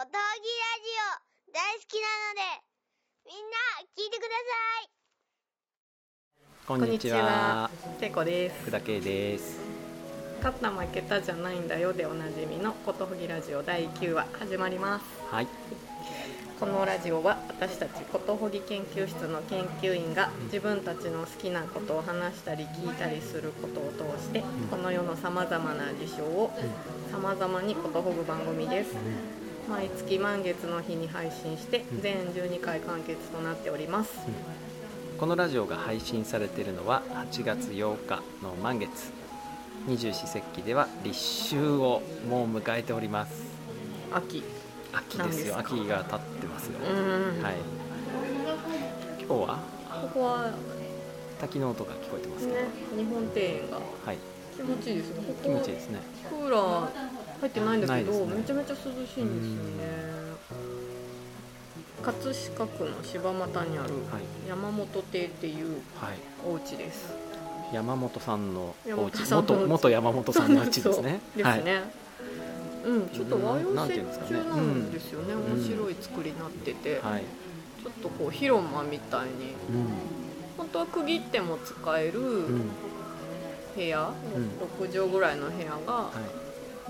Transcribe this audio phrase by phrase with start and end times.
[0.00, 0.24] 小峠ラジ
[0.96, 2.40] オ大好きなので、
[3.26, 3.60] みんな
[3.94, 4.88] 聞いてください。
[6.66, 7.68] こんにちは。
[8.00, 8.62] けいこです。
[8.62, 9.60] 福田圭です。
[10.38, 15.04] 勝った負けたじゃないんだよでおなじみのことほぎラジオ第9話始まります。
[15.30, 15.46] はい。
[16.58, 26.50] このラジオは私たちことほぎ研究室の研究員が自分たちの好きなことを話したり聞いたりすることを通して、この世のさまざまな事象を
[27.10, 28.94] さまざまにことほぐ番組です。
[29.70, 34.10] 毎月満月の日に配信して全12回完結となっております。
[35.16, 39.12] このラジオが配信されているのは8月8日の満月。
[39.86, 43.44] 二十四節気では立秋をもう迎えております。
[44.12, 44.42] 秋。
[44.92, 45.56] 秋ですよ。
[45.56, 46.80] 秋が経ってますよ。
[46.80, 47.42] うん。
[47.42, 47.54] はい。
[49.20, 49.58] 今日は？
[50.02, 50.52] ここは
[51.40, 52.54] 滝の音が聞こえてますね、
[52.96, 54.18] 日本庭園がはい。
[54.56, 55.22] 気持ちいいですね。
[55.42, 56.00] 気持ちいいですね。
[56.28, 56.88] クーラー
[57.40, 60.20] 入ってないんだけど、ねめちゃめちゃ涼しいんですよね。
[62.02, 66.18] 葛飾区の柴又にあるはい山本亭っていうはい。
[66.44, 67.14] お家です。
[67.72, 71.20] 山本さんのお山家本さんのお家元元山本さんの家ですね。
[71.36, 72.00] ですね。
[72.84, 75.34] うん、ちょっと和洋折衷なんですよね。
[75.34, 77.12] うん面白い作りになってて、はい。
[77.12, 77.24] はい。
[77.82, 79.88] ちょっとこう広間みたいに、うん。
[80.56, 82.70] 本当は区切っても使えるうん。
[83.76, 84.12] 部屋、ん
[84.80, 86.39] 6畳ぐらいの部屋がはい。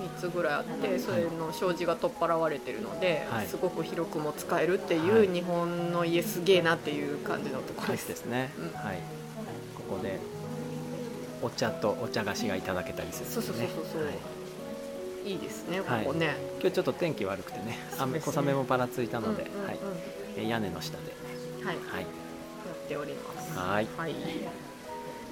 [0.01, 3.47] 3つぐらいあってそれの障子が取っ払われてるので、はい。
[3.47, 5.29] すごく広くも使えるっていう、はい。
[5.29, 8.65] 日本の家すげえなっていう感じのところでですすですね、うん。
[8.71, 8.99] はい。
[9.77, 10.19] ここで
[11.43, 15.31] お茶とお茶菓子がいただけたりするんですそうそうそうそうはい。
[15.31, 16.05] い、いですねこはい。
[16.07, 19.79] こね、今日ちょっと天気悪くてね雨小雨もぱらついたので、うんうんうんはい、
[20.39, 21.13] え屋根の下で。
[21.63, 22.03] はい、はい。
[22.03, 22.09] や
[22.73, 23.59] っております。
[23.59, 23.89] はい。
[23.97, 24.70] はい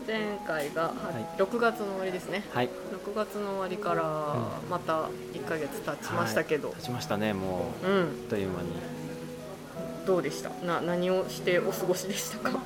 [0.09, 0.91] 前回が、は
[1.39, 1.41] い。
[1.41, 2.43] 6月の終わりですね。
[2.55, 2.71] はい。
[3.05, 4.35] 6月の終わりから
[4.71, 5.03] また
[5.35, 6.77] 1ヶ月経ちましたけど、はい。
[6.77, 7.87] 立ちましたねもう。
[7.87, 8.01] うん。
[8.01, 8.69] あっという間に。
[10.07, 10.49] どうでした？
[10.65, 12.59] な何をしてお過ごしでしたか？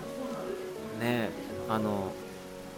[1.00, 1.30] ね
[1.68, 2.12] あの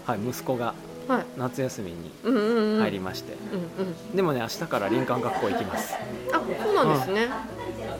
[0.07, 0.73] はい息子が
[1.09, 1.25] はい。
[1.37, 2.81] 夏休みにうんうんうん。
[2.81, 3.35] 入りまして、
[3.79, 4.17] うんうん。
[4.17, 5.93] でもね明日から林間学校行きます。
[6.33, 7.29] あそうなんですね、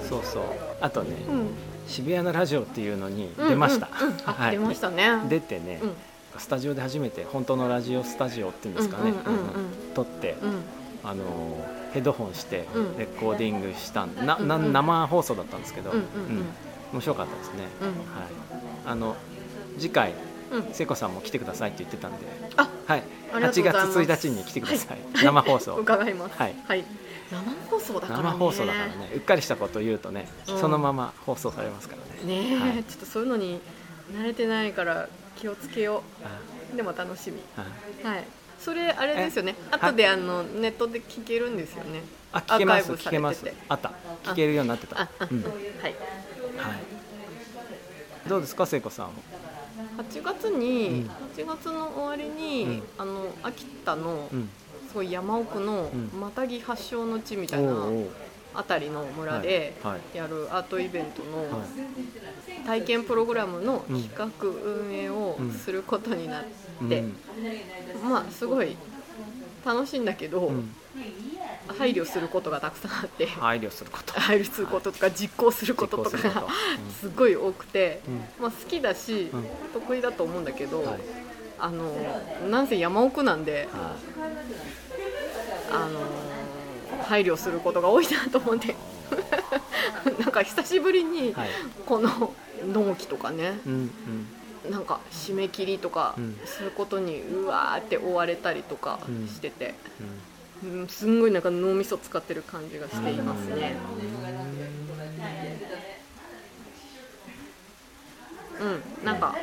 [0.09, 0.45] そうそう。
[0.81, 1.49] あとね、うん。
[1.87, 3.91] 渋谷のラジオっていうのに出ました、
[4.51, 5.11] 出ましたね。
[5.29, 5.93] 出てね、うん
[6.39, 9.13] スタジオで初めて本当のラジオスタジオっていうんですかね、
[9.95, 10.63] 撮って、うん。
[11.03, 11.25] あの
[11.93, 12.99] ヘッドホンしてうん。
[12.99, 15.93] レコーディングしたんな、な生放送だったんですけど、
[16.93, 17.89] 面白かったですね、うん。
[17.89, 17.97] はい、
[18.87, 19.17] あの
[19.79, 20.15] 次回
[20.51, 20.63] うん。
[20.73, 22.19] 聖子さんも来てくださいって言ってたんで、
[22.57, 23.03] あはい、
[23.33, 24.07] ありがと8うございます。
[24.07, 25.25] 月1日に来てください、はい。
[25.25, 25.75] 生放送。
[25.77, 26.39] 伺います。
[26.39, 26.55] はい。
[27.31, 27.39] 生
[27.71, 28.23] 放送だからね。
[28.25, 29.11] 生放送だからね。
[29.15, 30.61] うっかりしたこと言うとね、うん。
[30.61, 32.43] そのまま放送されますからね。
[32.43, 32.85] ねえ、はい。
[32.85, 33.61] ちょっとそういうのに
[34.13, 36.41] 慣れてないから気をつけよあ。
[36.73, 37.41] うでも楽しみ。
[37.57, 38.09] あ。
[38.09, 38.25] はい。
[38.59, 39.55] それあれですよね。
[39.73, 42.03] え後であのネットで聞けるんですよね。
[42.33, 43.09] あ聞けますアーカイブされてて。
[43.09, 43.47] 聞けます。
[43.69, 43.93] あった。
[44.25, 44.97] 聞けるようになってた。
[44.97, 45.07] はい。
[46.57, 49.11] はい、どうですか聖子さん
[49.99, 51.11] 8月に、うん。
[51.37, 52.83] 8月の終わりに、うん。
[52.99, 54.49] あの秋田の、うん。
[54.89, 56.21] すごい山奥のうん。
[56.21, 57.73] マタギ発祥の地みたいな
[58.55, 59.75] おうおうあたりの村で
[60.15, 61.65] やるアートイベントのは
[62.67, 64.03] 体験プログラムのうん。
[64.03, 66.45] 企画運営をうんすることになっ
[66.85, 67.05] いて、
[68.03, 68.77] まあすごい
[69.65, 70.53] 楽しいんだけど、
[71.79, 74.13] 配慮することがたくさんあって、配慮すること。
[74.21, 76.49] 配慮することとか実行することとか実行
[77.01, 78.43] すごい多くて、うん。
[78.43, 79.45] まあ、好きだし、うん。
[79.73, 81.01] 得意だと思うんだけど、はい。
[81.59, 81.87] あの
[82.51, 83.97] なんせ山奥なんで、は
[85.71, 86.34] あの
[87.03, 88.75] 配慮することが多いなと思って。
[90.21, 91.49] なんか久しぶりにいはい。
[91.87, 92.33] この
[92.73, 93.59] 納期とかね。
[93.67, 93.91] うん
[94.65, 94.71] うん。
[94.71, 96.39] なんか締め切りとか、うん。
[96.47, 99.29] そういうことにうわーって追われたりとかうん。
[99.29, 99.75] してて、
[100.63, 100.81] うん。
[100.81, 103.77] うん、すんごいなんか脳みそ使ってる感じがしていますね。
[108.61, 109.37] うん、なんか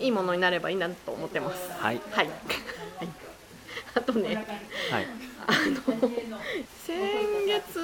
[0.00, 1.70] いいものになればいいなと思ってます。
[1.78, 2.00] はい。
[2.10, 2.26] はい。
[2.26, 3.08] はい。
[3.94, 4.34] あとね、
[4.90, 5.06] はい
[5.46, 6.38] あの
[6.84, 7.80] 先月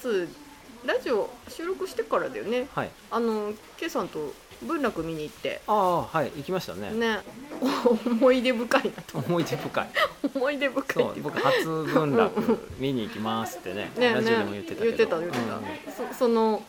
[0.00, 0.28] 末
[0.86, 2.68] ラジオ収録してからだよね。
[2.74, 2.90] はい。
[3.10, 4.32] あの K さんと
[4.62, 5.60] 文楽見に行って。
[5.66, 6.90] ああはい行きましたね。
[6.92, 7.20] ね、
[8.06, 9.88] 思い出深いなと思い出深い。
[10.34, 11.04] 思い出深い。
[11.04, 16.62] そう僕初文楽見に行きますってね ねラジオでも言ってた言ってた言ってた、そその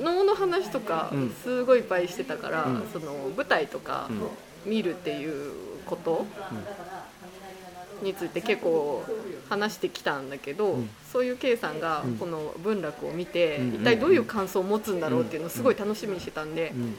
[0.00, 1.36] 能の話とかうん。
[1.42, 2.88] すごいいっぱいしてたから、うん。
[2.92, 4.28] その舞台とかうん。
[4.64, 5.52] 見るっていう
[5.86, 6.26] こと
[8.02, 9.04] について結構
[9.48, 10.90] 話してきたんだけど、うん。
[11.12, 12.16] そういう K さんがうん。
[12.16, 13.74] この文楽を見て、うん。
[13.76, 16.96] 一体どういう感想を持つんだろうっていうのをすごい楽しみにしてたんでう、ん。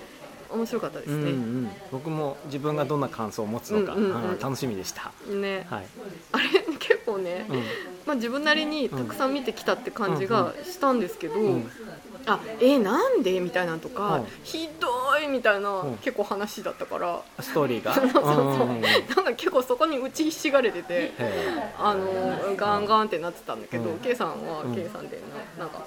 [0.58, 1.32] 面白かったですうんうね。
[1.32, 1.72] ん。
[1.92, 4.32] 僕も自分がどんな感想を持つのか、うんうんうん。
[4.32, 5.12] うん楽しみでした。
[5.30, 5.86] ね、はい、
[6.34, 6.44] あれ
[6.80, 7.56] 結構ね、うん。
[8.06, 11.72] まあ、自分なりにたくさん見てきたって感じがしたんですけど、うん
[12.28, 13.40] あえなんで？
[13.40, 14.26] みたいなのとか、うん。
[14.44, 14.88] ひど
[15.24, 15.98] いみたいな、うん。
[15.98, 17.22] 結構話だったから。
[17.40, 17.96] ストーリーが。
[17.96, 18.68] そうそうそう。
[18.68, 18.80] なん
[19.26, 21.12] か結構そこに打ちひしがれてて
[21.78, 24.00] あのガンガンってなってたんだけど、うん。
[24.00, 24.76] K さんはうん。
[24.76, 25.20] K さんで
[25.58, 25.86] ななんか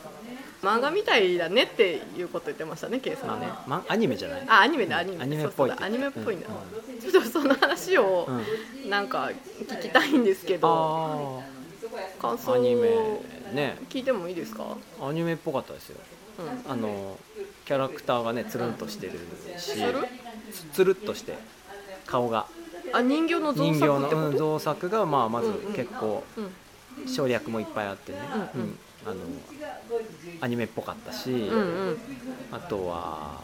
[0.63, 3.47] 漫画みたいだねっていうこと言ってましたね K さんね。
[3.67, 4.45] ままアニメじゃない？
[4.49, 6.41] あアニメだアニメアニメっぽいアニメっぽいん。
[6.41, 8.91] だ、うちょっとその話をうん。
[8.91, 9.31] なんか
[9.69, 13.79] 聞きたいんですけど、あ感想をね。
[13.89, 14.65] 聞いてもいいですか、
[15.01, 15.99] アニメっぽかったですよ
[16.39, 17.19] うん、あの
[17.65, 19.13] キャラクターがねつるんとしてる
[19.59, 19.73] し
[20.73, 21.37] つるっとして
[22.07, 22.47] 顔が。
[22.93, 24.29] あ人形の造人形の作ってこと？
[24.29, 26.51] うん造作がまあまず結構うん。
[27.09, 28.19] 省略もいっぱいあってね、
[28.55, 28.69] うんうん。
[28.69, 28.79] うん。
[29.05, 29.17] あの
[30.43, 31.61] アニメっぽかったし、うんう
[31.91, 31.99] ん。
[32.53, 33.41] あとは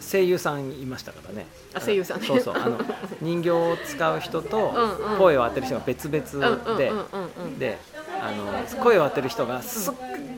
[0.00, 1.48] 声優さんいましたからね。
[1.74, 2.28] あ声優さんね。
[2.28, 2.54] そうそう。
[2.54, 2.78] あの
[3.20, 5.18] 人形を使う人とうんうん。
[5.18, 7.04] 声を当てる人が別うんうん々でうんうん
[7.46, 7.58] うん。
[7.58, 7.78] で
[8.20, 9.94] あの声を当てる人がすっ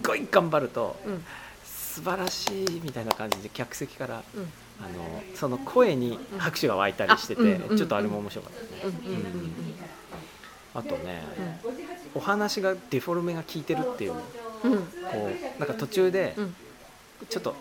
[0.06, 1.24] ごい頑張るとうん。
[1.64, 4.52] 素晴らしいみたいな感じで客席からうん。
[4.80, 9.18] あのその声に拍手が湧いたりしててあうんうんちょっとあれも面白かったですね
[10.74, 11.22] あとね
[12.14, 14.20] お話がデフォルメが効いてるっていうこ
[14.64, 14.72] うん。
[14.72, 14.82] うんう
[15.58, 16.54] なんか途中でうん。
[17.28, 17.54] ちょっと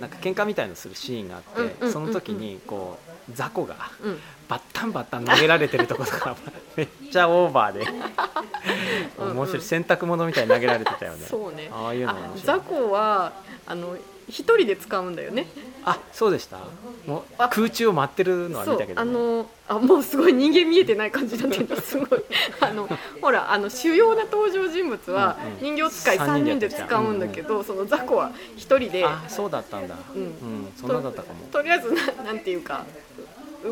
[0.00, 1.42] なんか喧嘩みたいのするシーンがあっ
[1.78, 6.36] てその時にこう雑魚がうんバッタンバッタン投げられてるとことか
[6.76, 7.86] めっちゃオーバーで。
[9.18, 9.36] うんうん。
[9.36, 11.26] 面白い洗濯物みたいに投げられてたよね。
[11.26, 11.70] そうね。
[11.72, 12.40] ああいうのあ面白い。
[12.44, 13.32] 雑魚は
[13.66, 13.96] あの
[14.28, 15.46] 一人で使うんだよね。
[15.84, 16.58] あそうでした。
[17.06, 21.78] もうあ空中を舞ってるのは見たけどね、あのあもうすごい人間見えてない感じになってる。
[21.80, 22.24] すごい。
[22.60, 22.88] あの
[23.20, 25.76] ほらあの主要な登場人物はうんうん。
[25.76, 29.04] 人形使い3人で使うんだけど、その雑魚は一人で。
[29.04, 29.94] あそうだったんだ。
[30.14, 30.22] うん。
[30.22, 31.46] うんそんなだったかも。
[31.52, 32.84] とりあえずななんていうか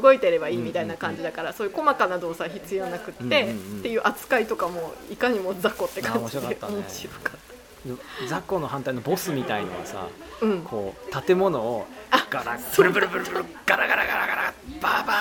[0.00, 7.55] 動いてればいいみたいな感じだから、そういう細かな動作は必要なくって、っていう扱いとかもいかにも雑魚って感じであ面白かった
[8.26, 10.06] 雑魚の反対のボスみたいのはさ
[10.41, 10.62] たうん。
[10.62, 11.87] こう建物を
[12.31, 15.12] ガラブルブルブルブルガラガラガラガラババ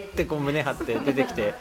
[0.00, 1.54] ーンってこう胸張って出てきて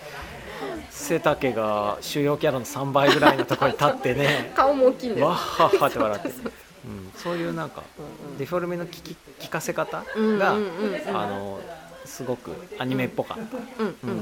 [0.89, 4.51] 背丈が主要キャラの3倍ぐらいのところに立ってね。
[4.57, 11.17] 顔も大きいんだよわっはっはって笑って、そうん、そういうなんかうんデフォルメの聞き聞かせ方が、うんうんうん。
[11.17, 11.59] あの
[12.05, 13.43] すごくアニメっぽかった、
[13.83, 14.19] うんうんうん。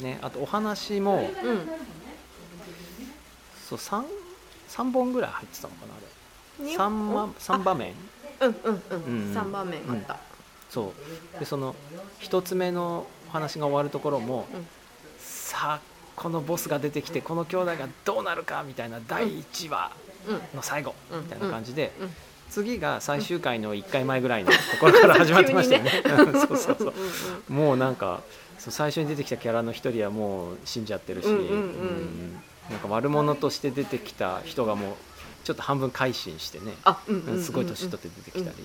[0.00, 0.04] うん。
[0.04, 1.68] ね、あとお話もうん。
[3.68, 4.04] そう 3,
[4.68, 5.96] 三本ぐらい入ってたのかなあ
[6.62, 6.66] れ。
[6.70, 7.94] に 3, 場三場面？
[8.40, 10.18] うんうんうん、うん三番目あった、
[10.68, 10.92] そ
[11.36, 11.38] う。
[11.38, 11.74] でその
[12.20, 14.66] 1つ目のお話が終わるところも、うん。
[15.18, 15.80] さあ
[16.14, 19.90] このボスが出てきてこの兄弟がどうなるかみたいな第1話。
[19.96, 20.03] うん
[20.54, 21.20] の最後うん。
[21.22, 22.10] みたいな感じで、うん。
[22.50, 26.02] 次が最終回の1回前ぐらいのところから始まってましたよね。
[26.06, 26.92] うん そうそうそう。
[27.48, 28.22] うんもうなんか
[28.58, 31.32] 最初に出てきたキャラの一人はもう死んじゃってるし、な
[32.76, 34.94] んか悪者として出てきた人がもう
[35.42, 36.72] ちょっと半分改心してね、
[37.42, 38.56] すごい年取って出てきたり、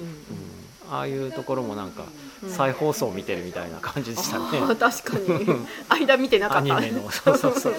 [0.90, 1.92] ああいうところもなん。
[1.92, 2.04] か
[2.44, 2.50] うん。
[2.50, 4.46] 再放送見てるみたいな感じでしたね、
[4.80, 5.46] 確かに
[5.90, 7.74] 間見てなかったアニメのそうそうそう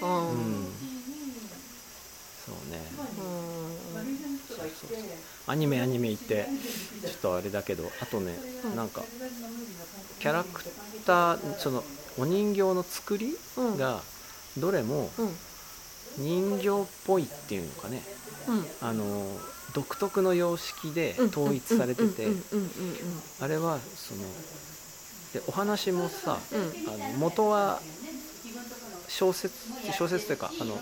[0.00, 0.66] うん
[2.48, 2.80] そうね。
[4.48, 4.98] そうそうそう。
[5.46, 6.46] アニメアニメ言って
[7.02, 8.34] ちょっとあれだけどあとね
[8.64, 9.02] うんなんか
[10.20, 10.62] キャラク
[11.06, 11.82] ターその
[12.18, 13.76] お人形の作りうん。
[13.78, 14.00] が
[14.58, 15.36] どれもうん。
[16.18, 18.02] 人形っぽいっていうのかね。
[18.48, 18.64] うん。
[18.88, 19.38] あの
[19.74, 21.28] 独特の様式でうん。
[21.28, 22.26] 統一されてて
[23.40, 24.22] あれはその
[25.34, 27.04] でお話もさうんうん。
[27.04, 27.80] あの元は
[29.08, 29.54] 小説
[29.92, 30.78] 小説というかあの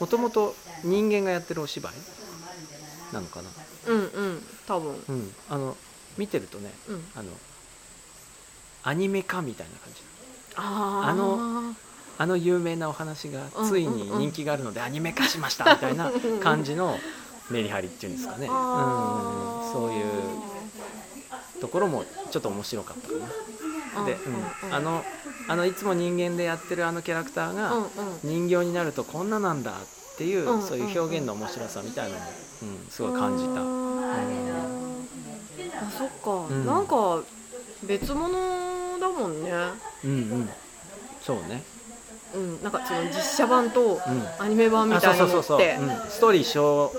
[0.00, 1.92] もともと人間がやってるお芝居
[3.14, 3.50] なのかな、
[3.86, 4.42] うんうん。
[4.66, 4.94] 多分。
[5.08, 5.76] うん、あの
[6.16, 7.04] 見てるとねうん。
[7.16, 7.30] あの
[8.82, 10.02] アニメ化みたいな感じ。
[10.56, 11.08] あー。
[11.08, 11.74] あの
[12.16, 16.96] あの有名なお話がついに人気があるのでアニメ化しましたみたいな感じの
[17.50, 18.52] メリハリっていうんですかね、うん
[19.72, 20.04] そういう
[21.60, 23.14] ところもちょっと面白かったか
[23.98, 24.04] な。
[24.04, 24.74] で、うん。
[24.74, 25.04] あの
[25.46, 27.88] あのいつも人間でやってるあのキャラクターがうんうん。
[28.22, 29.74] 人形になるとこんななんだっ
[30.16, 30.62] ていう、うん。
[30.62, 32.30] そういう表現の面白さみたいなのも、
[32.62, 33.60] うん、すごい感じた。
[35.86, 36.64] あそっか、うん。
[36.66, 37.22] なんか
[37.84, 38.30] 別物
[39.00, 39.50] だもんね。
[40.04, 40.50] うんうん、
[41.20, 41.62] そうね。
[42.34, 42.62] うん。
[42.62, 44.00] なんかその実写版とうん。
[44.38, 45.76] アニメ版みあたいなのって。
[45.80, 46.92] うん、ストーリー一緒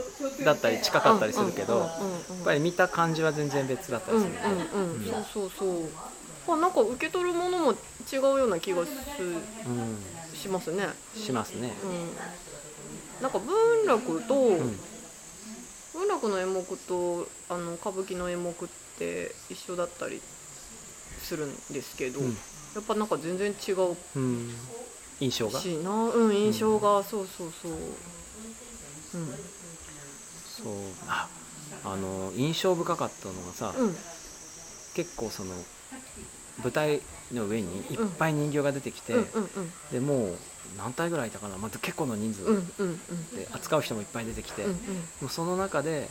[0.44, 2.46] だったり近かったりするけど、やっうんうんうんうん。
[2.46, 5.06] ぱり見た感じは全然別だったうんりする、うんうん、うん。
[5.06, 5.90] そうそうそう。
[6.48, 7.74] あなんか受け取るものも
[8.12, 8.90] 違うような気がす
[9.22, 9.98] うん。
[10.34, 10.88] しますね。
[11.16, 11.72] しますね。
[11.84, 13.24] うん。
[13.24, 13.50] なんか文
[13.88, 14.80] 楽と、うん。
[15.94, 18.54] 文楽の演目とあの歌舞伎の演目っ
[19.00, 20.22] て一緒だったり
[21.22, 22.32] するんですけど、うん。
[22.76, 24.54] やっぱなんか全然違ううん。
[25.22, 25.60] 印象が？
[25.60, 27.72] しなうん印象が、そうそうそう。
[27.72, 27.80] うん。
[30.64, 30.74] そう。
[31.08, 31.28] あ
[31.86, 33.96] あの印象深かったのがさ、うん。
[34.96, 35.54] 結構その
[36.64, 37.02] 舞台
[37.36, 39.14] の上にいっぱい人形が出てきて、
[39.92, 40.38] でもう
[40.78, 42.46] 何体ぐらいいたかな、まあ、結構の人数
[43.36, 44.74] で扱う人もいっぱい出てきて、も
[45.28, 46.10] うその中で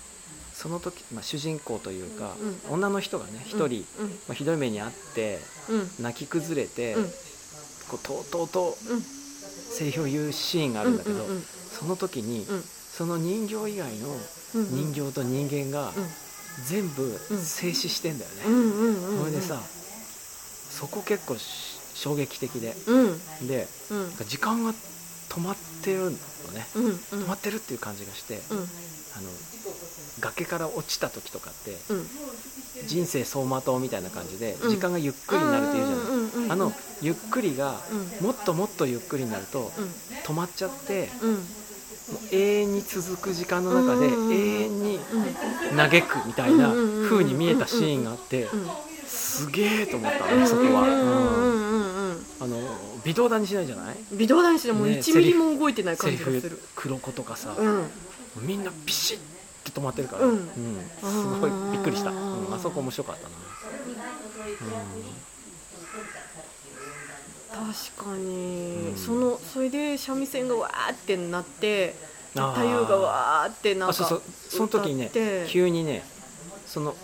[0.54, 2.32] その時、まあ、主人公というか、
[2.70, 6.04] う女の人がね一人、うんまあ、ひどい目に遭ってうん。
[6.04, 7.04] 泣き崩れて、うん。
[7.88, 9.00] こうとうとうとうん。
[9.00, 11.26] セリフを言うシーンがあるんだけど、
[11.72, 12.62] その時に、うん。
[12.62, 14.08] その人形以外の
[14.54, 15.94] うん人形と人間がうん。
[16.64, 17.38] 全部うん。
[17.38, 18.36] 静止してんだよね、
[19.18, 19.60] それでさ
[20.78, 22.74] そこ結構し衝撃的で。
[22.86, 23.46] うん。
[23.46, 24.10] でうん。
[24.26, 24.74] 時間が
[25.28, 26.66] 止まってるのね。
[26.74, 26.92] うんうん。
[26.92, 28.58] 止まってるっていう感じがして、うん。
[28.58, 28.60] あ
[29.20, 29.28] の
[30.20, 32.06] 崖から落ちた時とかってうん。
[32.86, 34.70] 人生走馬灯みたいな感じでうん。
[34.70, 37.80] 時間がゆっくりになるっていうじゃない、うんあのゆっくりが
[38.20, 38.26] うん。
[38.26, 39.84] もっともっとゆっくりになるとうん。
[40.24, 41.08] 止まっちゃって
[42.32, 48.68] 永遠に続く時間の中で永遠にうん嘆くみたいな風に見えたシーンがあってうん
[49.14, 51.54] すげえと思ったねそこは、うんうんうんうん。
[51.54, 52.26] うんうん。
[52.40, 52.58] あの
[53.04, 53.96] 微動だにしないじゃない？
[54.12, 56.58] 微動だにしてもうね1ミリも動いてない感じがする。
[56.74, 57.90] 黒子とかさ、うん。
[58.40, 59.18] みんなピシッ
[59.72, 60.48] と止まってるから、うん。
[61.00, 62.52] すごいびっくりした、うん。
[62.54, 63.34] あそこ面白かったな、
[67.52, 68.96] 確かに、うん。
[68.96, 71.94] そのそれで三味線がわーってなって
[72.32, 74.22] 太夫がわーってなんかあそうそう。
[74.48, 75.10] その時にね
[75.48, 76.02] 急にね
[76.66, 76.96] その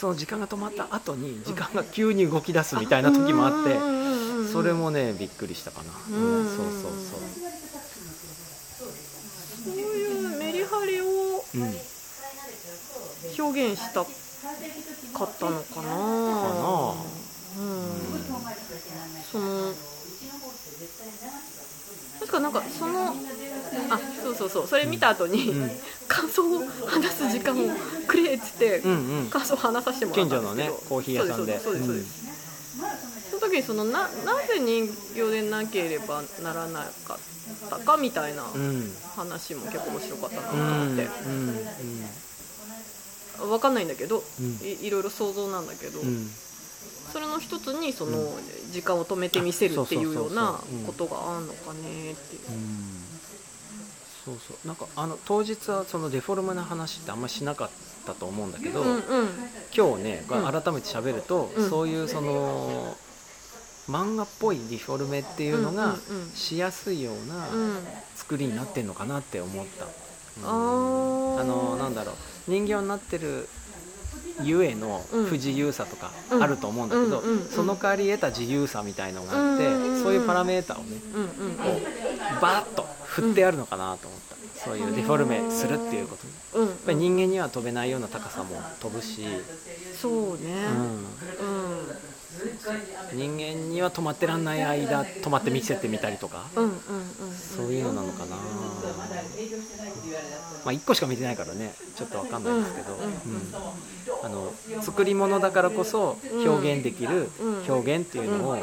[0.00, 3.76] その時間が止まった後に時間が急に動き出すみたいな時もあって、
[4.50, 6.56] それもねびっくりしたかな、うんうん。
[6.56, 7.20] そうそうそう。
[9.78, 11.44] いうメリハリを
[13.38, 14.04] 表現した
[15.12, 15.90] かったのかな。
[15.92, 16.94] な。
[17.58, 18.24] うん。
[19.30, 19.74] その
[22.20, 22.40] 確か。
[22.40, 23.14] なんかその
[23.88, 24.66] あそうそうそう。
[24.66, 25.70] それ見た後に、うん。
[26.08, 27.70] 感想を話す時間を
[28.06, 29.30] くれっつって、うんうん。
[29.30, 30.66] 感想を話させてもらったんですけど。
[30.66, 31.58] 近所のねコーヒー屋さんで。
[31.60, 32.30] そうですそうです
[33.30, 34.08] その時にそのなな
[34.46, 38.60] ぜ人形でなければならなかったかみたいなうん。
[38.60, 40.62] うん話も結構面白かったなとうん。
[40.62, 41.08] 思って、
[43.42, 43.50] うん。
[43.50, 44.58] わかんないんだけど、うん。
[44.66, 46.30] いいろいろ想像なんだけど、うん
[47.12, 48.60] それの一つにその、うん。
[48.70, 52.52] 時間を止めてみせるっていうようなことがあんのかねっていう。
[52.52, 53.02] うん。
[54.24, 54.66] そうそう。
[54.66, 57.70] なんかあの当日はそのデフォルメな話ってあんまりしなかっ
[58.06, 59.00] たと思うんだけど、うんうん。
[59.76, 60.44] 今日ね、うん。
[60.44, 61.68] 改めて喋ると、うん。
[61.68, 62.96] そういうその
[63.88, 65.96] 漫画っぽいデフォルメっていうのが
[66.32, 67.78] しやすいようなうん。
[68.14, 69.88] 作りになってんのかなって思った、う
[70.44, 71.40] ん。
[71.40, 72.14] あのなんだろう。
[72.46, 73.48] 人形になってる
[74.42, 75.26] ゆえのうん。
[75.26, 77.22] 不自由さとかうんあると思うんだけど、
[77.54, 79.64] その代わり得た自由さみたいのがあって、
[80.02, 80.98] そういうパラメーターをね
[81.62, 81.70] こ
[82.38, 86.26] うバーッと振ってあるのかなと思った、そういうデフォルメするっていうこと。
[86.26, 86.68] にうん。
[86.68, 89.24] やっぱり人間には飛べないような高さも飛ぶし、
[90.00, 90.66] そうね。
[93.12, 96.46] うん、人間には止まってらんない間止まって見せてみたりとか。
[96.54, 98.36] そういうのなのかな
[100.64, 103.10] まあ1個しか見てないからねちょっとわかんないですけど、うんうん
[104.22, 104.52] あの
[104.82, 107.72] 作り物だからこそ表現できるうん。
[107.72, 108.54] 表現っていうのを、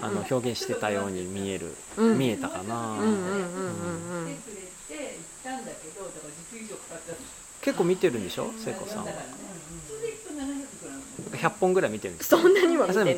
[0.00, 2.18] あの表現してたように見える、うん。
[2.18, 2.96] 見えたかな、
[7.60, 9.04] 結構見てるんでしょ聖子さん。
[9.04, 9.10] は
[11.32, 13.16] 100本ぐらい見てるんですかそんなには見てない。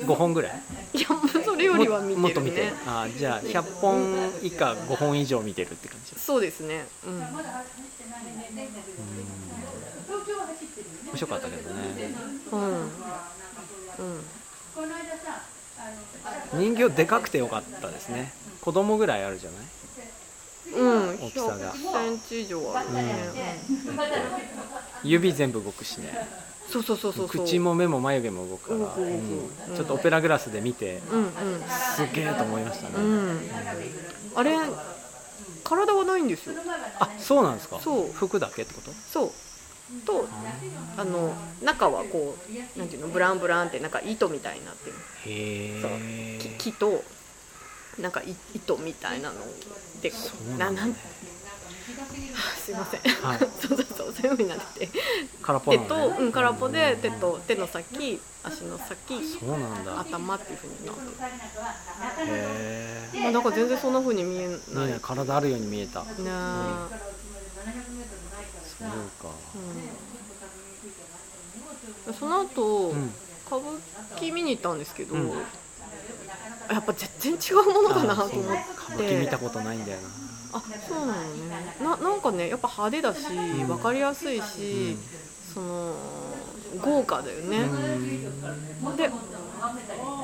[0.00, 0.62] 5本ぐらい。
[0.94, 1.06] いや
[1.44, 2.22] それよりは見てるね。
[2.22, 2.72] もっと見てる。
[2.86, 6.14] あじゃあ100本以下5本以上見てるって感じ。
[6.20, 6.86] そうですね。
[7.06, 7.18] うん。
[7.18, 7.26] 面
[11.16, 12.14] 白かったけどね。
[12.52, 12.60] うん。
[12.60, 12.88] うん。
[16.54, 18.32] 人形でかくてよかったですね。
[18.60, 19.62] 子供ぐらいあるじゃない？
[20.74, 21.74] うん、大きさが。
[21.74, 23.14] 100センチ以上あるね、
[25.02, 26.12] 指全部動くしね。
[26.46, 27.28] うんそうそうそうそう。
[27.28, 31.30] 口も目も眉毛も動くから、ちょっとオペラグラスで見てうん
[31.68, 33.04] すげえと思いましたね、うん。
[33.04, 33.40] うん
[34.34, 34.56] あれ
[35.64, 36.56] 体はないんですよ。
[36.98, 37.78] あそうなんですか。
[37.80, 38.12] そう。
[38.12, 38.90] 服だけってこと？
[38.92, 39.30] そう。
[40.06, 40.26] と
[40.96, 44.96] あの中はこうなんていうのブランブランってなんか糸みたいになってる。
[45.26, 47.04] へえ木木と
[47.98, 49.34] なんかい糸みたいなの
[50.00, 50.96] でこそうなななんは
[52.34, 53.38] あ すいません、はい。
[53.60, 54.92] そうそうそうそういうふうになってて。
[55.42, 60.00] 空っぽ手と、うん、空っぽで手と手の先足の先そうなんだ。
[60.00, 61.02] 頭っていうふうになって
[62.22, 64.58] へえるあなんか全然そんなふうに見えない。
[64.68, 66.04] 見えない体あるように見えた。
[66.04, 66.88] そうねか。
[72.06, 73.14] うん、その後、うん。
[73.46, 73.64] 歌舞
[74.16, 75.32] 伎見に行ったんですけど、うん
[76.70, 78.42] やっぱ全然違うものだなと思って。
[78.94, 80.08] 歌舞伎見たことないんだよな。
[80.54, 81.76] あそうなのね。
[81.82, 83.66] ななんかねやっぱ派手だし、ん。
[83.66, 84.96] 分かりやすいし、
[85.54, 85.94] その
[86.80, 87.68] 豪華だよね、
[88.96, 89.10] で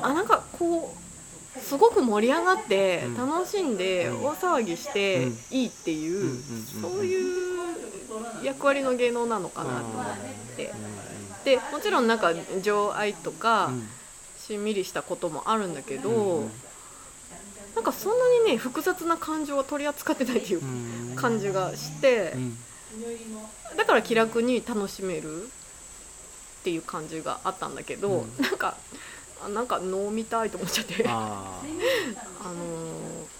[0.01, 0.95] あなんかこ
[1.55, 3.17] うすごく盛り上がってうん。
[3.17, 4.25] 楽しんでうん。
[4.25, 5.37] 大騒ぎしてうん。
[5.51, 6.41] いいっていう、
[6.81, 7.59] そういう
[8.43, 10.05] 役割の芸能なのかなと思っ
[10.55, 10.73] て、
[11.43, 13.89] でもちろんなんか情愛とか、うん
[14.49, 16.51] しんみりしたこともあるんだけど、うんうん
[17.75, 21.15] なんかそんなにね複雑な感情は取り扱ってないっていううん。
[21.15, 22.57] 感じがして、うん。
[23.77, 25.47] だから気楽に楽しめるっ
[26.63, 28.41] ていう感じがあったんだけど、うん。
[28.41, 28.75] なんか
[29.45, 31.05] あなんか飲みたいと思っちゃって。
[31.07, 31.61] あ
[32.41, 33.39] あのー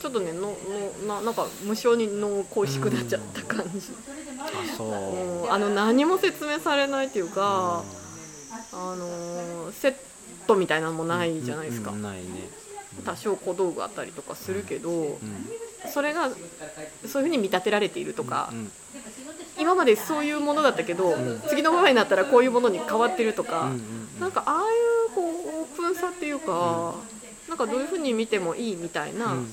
[0.00, 0.54] ちょっとねの
[1.06, 3.92] のななんか無性に脳恋しくなっちゃった感じ、
[4.78, 5.46] うう。
[5.46, 7.84] んあの何も説明されないっていうか、
[8.72, 9.94] あのーセッ
[10.46, 12.24] トみたいなのもないじゃないですか、うんうんないね。
[13.04, 15.18] 多少小道具あったりとかするけど、うん
[15.92, 16.30] それが
[17.06, 18.70] そういうふうに見立てられているとか、うん
[19.56, 21.14] 今までそういうものだったけど、
[21.48, 26.94] 次の場合になったらこういうものに変わってるとか、うんうんなんかああいうこうオープンさっていうか、
[27.48, 29.52] なんかどういうふうに見てもいいみたいな、うん。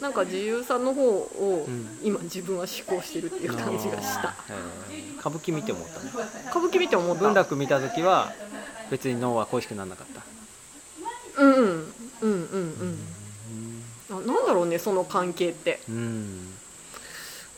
[0.00, 1.98] なんか自由さの方をうん。
[2.02, 4.28] 今自分は思考してるっていう感じがした。
[4.28, 5.18] へー。
[5.18, 6.10] 歌舞伎見て思ったね。
[6.50, 7.20] 歌舞伎見て思った。
[7.22, 8.32] 文楽見た時は
[8.90, 11.42] 別に脳は恋しくならなかった。
[11.42, 11.62] うんうん。
[11.62, 12.98] うんうん
[14.10, 14.18] うん。
[14.18, 15.80] あなんだろうねその関係って。
[15.88, 16.54] うん。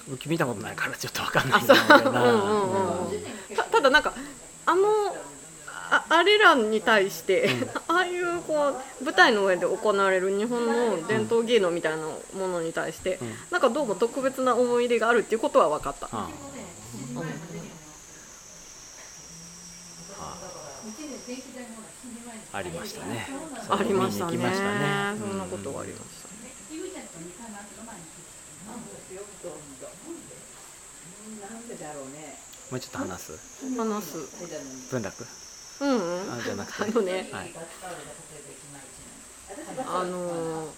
[0.07, 1.77] 歌舞伎見たことないからちょっと分かんないあそう。
[1.89, 3.21] だよなうんうん。
[3.71, 4.13] ただなんか
[4.67, 4.83] あの
[5.91, 7.49] ああれらに対して、
[7.89, 8.69] ああいうこ
[9.01, 13.35] う舞台の上で行われる日本の伝統芸能みたいなものに対して、うん。
[13.51, 16.35] なんかどうも特別な思い入れがあるっていうことは分かった、あうん。
[22.53, 23.27] ありましたね。
[23.69, 24.39] ありましたね。
[25.19, 26.35] そんなことがありましたね。
[32.71, 33.33] もうちょっと話す？
[33.77, 34.91] 話す。
[34.91, 35.44] 文楽？
[35.81, 36.33] うんうん。
[36.33, 36.83] あじゃなくて。
[36.83, 37.29] あのね。
[37.33, 37.55] はい。
[39.87, 40.71] あのー、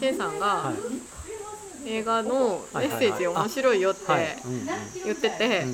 [0.00, 0.76] ケンさんがはい。
[1.84, 4.02] 映画のメッセージ面白いよって
[5.04, 5.64] 言ってて、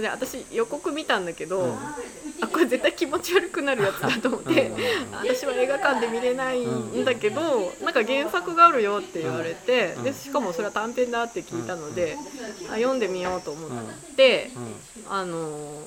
[0.00, 1.74] で私予告見たんだけど、うん。
[2.40, 4.74] あこれ絶対気持ち悪くなるやつだと思って、うん
[5.24, 12.16] 私は映画館で見れないんだけど、なんか原作があるよって言われて、うんでしかもそれは短編だって聞いたので、
[12.68, 13.70] あ読んでみようと思っ
[14.16, 15.12] て、うん。
[15.12, 15.84] あのー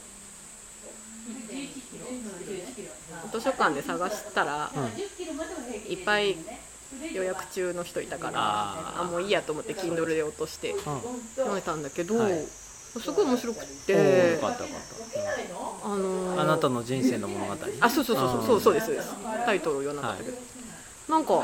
[3.32, 4.72] 図書館で探したら、
[5.90, 6.38] いっぱい
[7.14, 10.80] 予約中の人いたからあもういいやと思って Kindle で落としてうん。
[11.36, 12.46] 読めたんだけど、はい
[13.00, 13.98] すごい面白くてよ
[14.40, 14.80] かったよかっ
[15.84, 17.54] あのーたあなたの人生の物語？
[17.82, 19.16] あそうそうそうそうそうそうですそうです。
[19.46, 20.38] タイトルを言わなかったけど、
[21.10, 21.44] なんか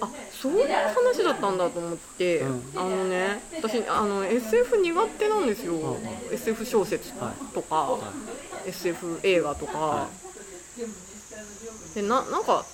[0.00, 2.62] あそういう話だったんだと思って、うん。
[2.74, 5.96] あのね私あの SF 苦手なんですよ、ん
[6.32, 7.12] SF 小説
[7.54, 7.98] とか、
[8.66, 10.08] SF 映画とか、は
[11.94, 12.64] でななんか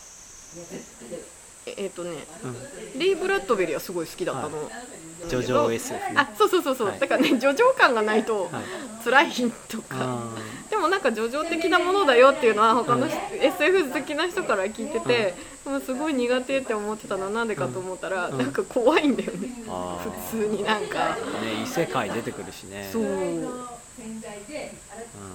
[1.67, 2.99] ええっ、とねうん。
[2.99, 4.71] レイ・ブラッドベリーはすごい好きだったの、
[5.29, 6.15] ジョジョ SF ね。
[6.17, 6.99] あそうそうそうそう、はい。
[6.99, 8.63] だからね叙情感がないとはい。
[9.05, 9.31] 辛い
[9.69, 10.35] とか、あ
[10.71, 18.39] でもなんか叙情的なものだよっていうのは他の人 SF 好きな人から聞いてて、もうすごい苦手って思ってたのはなんでかと思ったら、うん。
[18.39, 19.49] なんか怖いんだよね、
[20.31, 22.89] 普通になんか、ね異世界出てくるしね。
[22.93, 23.03] そう。
[23.03, 23.78] うん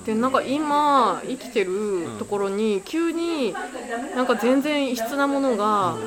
[0.06, 3.54] でなんか今生きてるところに急に
[4.15, 5.97] なんか全然異質なものが、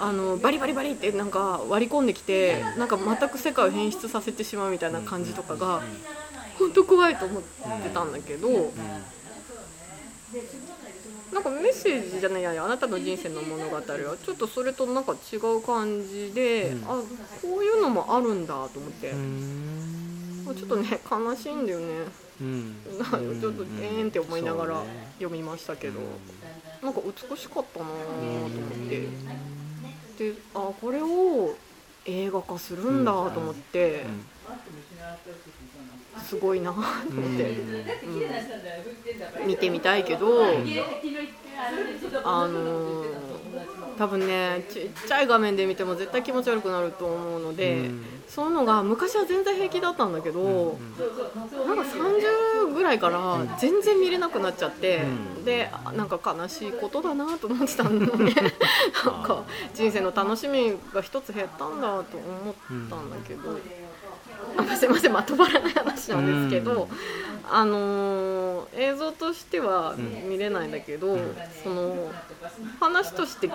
[0.00, 5.82] あのバリバリバリってなんか割り込んできてなんか全く世界を変質させてしまうみたいな感じとかが
[6.58, 7.42] 本当怖いと思っ
[7.82, 8.72] てたんだけど、
[11.32, 16.84] なんかメッセージじゃないやあなたの人生の物語はちょっとそれとなんか違う感じで、うん。
[16.84, 16.86] あ
[17.42, 20.54] こういうのもあるんだと思って、うん。
[20.56, 21.86] ちょっとね悲しいんだよね。
[22.40, 22.76] うん。
[23.40, 24.82] ちょっとえーんって思いながら
[25.18, 26.00] 読みましたけど、
[26.82, 29.08] なんか美しかったなぁと思って、
[30.18, 31.54] であこれを
[32.06, 34.06] 映画化するんだと思って、
[36.18, 36.72] すごいな。
[36.72, 36.74] っ
[37.36, 37.44] て、
[38.02, 38.10] う
[39.44, 39.46] ん。
[39.46, 40.70] 見てみたいけど、
[42.22, 43.08] あのー
[43.96, 48.22] 多分ねちっちゃい画面で見ても絶対気持ち悪くなると思うので、うん。
[48.28, 50.78] そういうのが昔は全然平気だったんだけど、
[51.66, 55.44] なんか30ぐらいから全然見れなくなっちゃって、うん。
[55.44, 58.06] であなんか悲しいことだなと思ってたのね
[59.04, 59.42] なんか
[59.74, 62.54] 人生の楽しみが一つ減ったんだと思っ
[62.88, 63.58] たんだけど、
[64.56, 66.88] あすいませんまとまらない話なんですけど、うん。
[67.50, 70.28] あのー映像としてはん。
[70.28, 71.16] 見れないんだけど、
[71.62, 72.12] その
[72.80, 73.48] 話として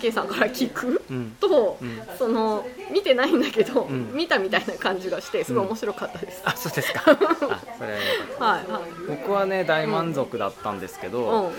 [0.00, 1.36] K さんから聞くうん。
[1.40, 2.02] と、うん。
[2.18, 4.12] その見てないんだけど、ん。
[4.14, 7.00] 見たみたいな感じがしてすごい面白かったです、あそうですか。
[8.38, 8.82] はいはい。
[9.08, 11.52] 僕はね大満足だったんですけど、うん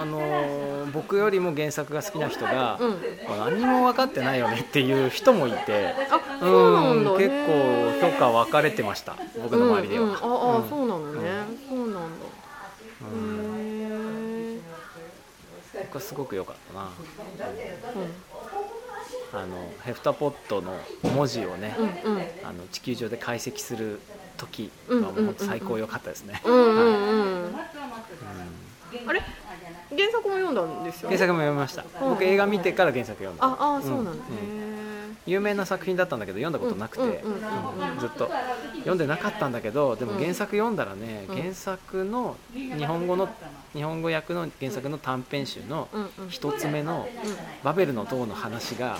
[0.00, 2.96] あのー僕よりも原作が好きな人が、うん。
[3.38, 10.68] 何にも分かってないよねっていう人もいてあそうなんだ、うん結構評価分かれてました僕の周りでは、うんうん、ああ、うん。
[10.68, 11.20] そうなのね、
[11.68, 11.98] そうなんだ。
[13.02, 14.60] うんへえ
[15.84, 16.84] 僕はすごく良かったな。
[16.84, 16.86] う
[17.98, 19.38] ん。
[19.38, 20.78] あのヘフタポットの
[21.14, 22.22] 文字をね、うんうん。
[22.44, 24.00] あの地球上で解析する
[24.38, 26.48] 時うんがもう最高良かったですね、あ
[29.12, 29.22] れ？
[29.90, 31.16] 原作も読んだんですよね？
[31.16, 32.10] 原作も読みました、うん。
[32.10, 33.44] 僕映画見てから原作読んだ。
[33.44, 34.24] ああそうなんだ、
[35.26, 37.24] 有名な作品だったんだけど読んだことなくて、
[38.00, 38.30] ずっと。
[38.78, 41.36] 読んでなかったんだけどでもうん原作読んだらね、うん。
[41.36, 43.28] 原作の日本語の
[43.72, 45.88] 日本語訳の原作の短編集の
[46.28, 47.08] 一つ目の
[47.62, 48.98] 「バベルの塔」の話が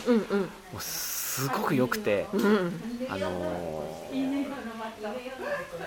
[0.72, 2.40] もうすごく良くて、うん。
[2.40, 4.46] うんあのー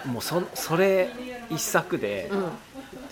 [0.05, 1.09] もうそそれ
[1.49, 2.51] 一作でうん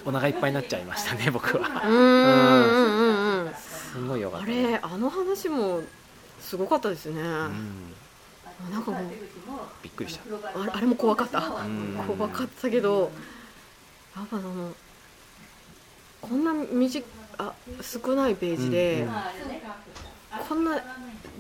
[0.08, 1.82] お腹いっぱいになっちゃいましたね 僕は。
[1.86, 1.92] うん。
[1.92, 2.00] うん。
[2.00, 5.82] うんうんすごい良かっあた、ね、れあの話も
[6.40, 7.94] すごかったですね、うん。
[8.72, 9.04] なんかもう
[9.82, 10.60] びっくりした。
[10.62, 11.40] あれあれも怖かった。
[11.40, 12.04] ん。
[12.08, 13.12] 怖かったけど
[14.16, 14.74] やっぱあの
[16.22, 17.04] こんな短
[17.40, 19.06] あ少ないページで、う
[20.42, 20.46] ん。
[20.48, 20.82] こんな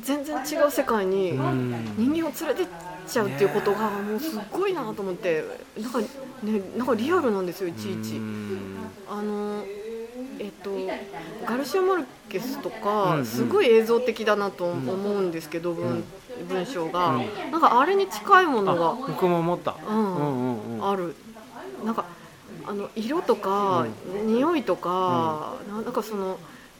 [0.03, 1.93] 全然違う世界にうん。
[1.97, 2.67] 人間を連れてっ
[3.07, 5.43] ちゃうっていうことがもうすっごいなと思って
[5.79, 6.07] なんかね
[6.77, 8.17] なんかリアルなんですよいちいち。
[8.17, 8.91] うん。
[9.10, 9.63] あの
[10.39, 10.93] えっと
[11.45, 13.25] ガルシア・マルケスとうんうかん。
[13.25, 16.03] すごい映像的だなと思うんですけど文
[16.49, 17.21] 文章が。
[17.51, 20.15] なんかあれに近いものあが僕も思った、うん。
[20.15, 20.89] うんうんうん。
[20.89, 21.15] ある。
[21.83, 22.05] なんか
[22.65, 23.86] あの色とか、
[24.25, 26.38] 匂いとか、ななんかその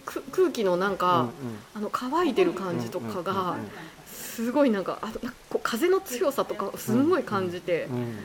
[0.08, 1.30] く空気のなんか、
[1.76, 3.70] あの乾いてる感じとかが、うんうんうん
[4.38, 8.17] すごいなんかあとなんかこう風の強さとかすごい感じて、うん。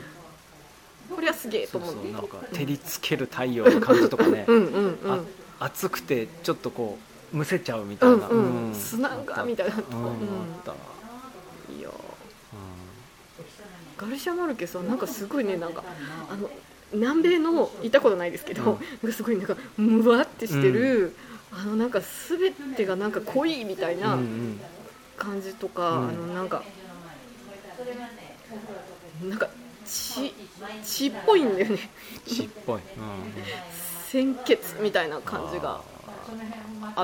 [1.15, 1.95] これはすげえと思う。
[2.11, 4.45] なんか照りつける太陽の感じとかね。
[4.47, 5.11] うんうんうん。
[5.59, 6.99] あ暑くてちょっとこ
[7.33, 8.75] うむせちゃうみたいな、うんうん。
[8.75, 9.83] 砂がみたいなうんあっ
[10.63, 10.71] た、
[11.73, 11.89] いや
[13.97, 15.83] ガルシア・マルケスはなんかすごいねなんか
[16.29, 16.47] あの
[16.91, 19.11] 南米の行ったことないですけど、うん。
[19.11, 21.15] すごいなんかむわってしてる、
[21.55, 24.59] あのなんか全てがなんか濃いみたいうんうなん。
[25.15, 26.09] 感じとか、うん。
[26.09, 26.63] あのなんか
[29.23, 29.47] なんか
[29.85, 30.33] 血
[30.83, 31.77] 血っぽいんだよね。
[32.25, 32.81] 血っぽい、
[34.07, 35.81] 鮮血みたいな感じが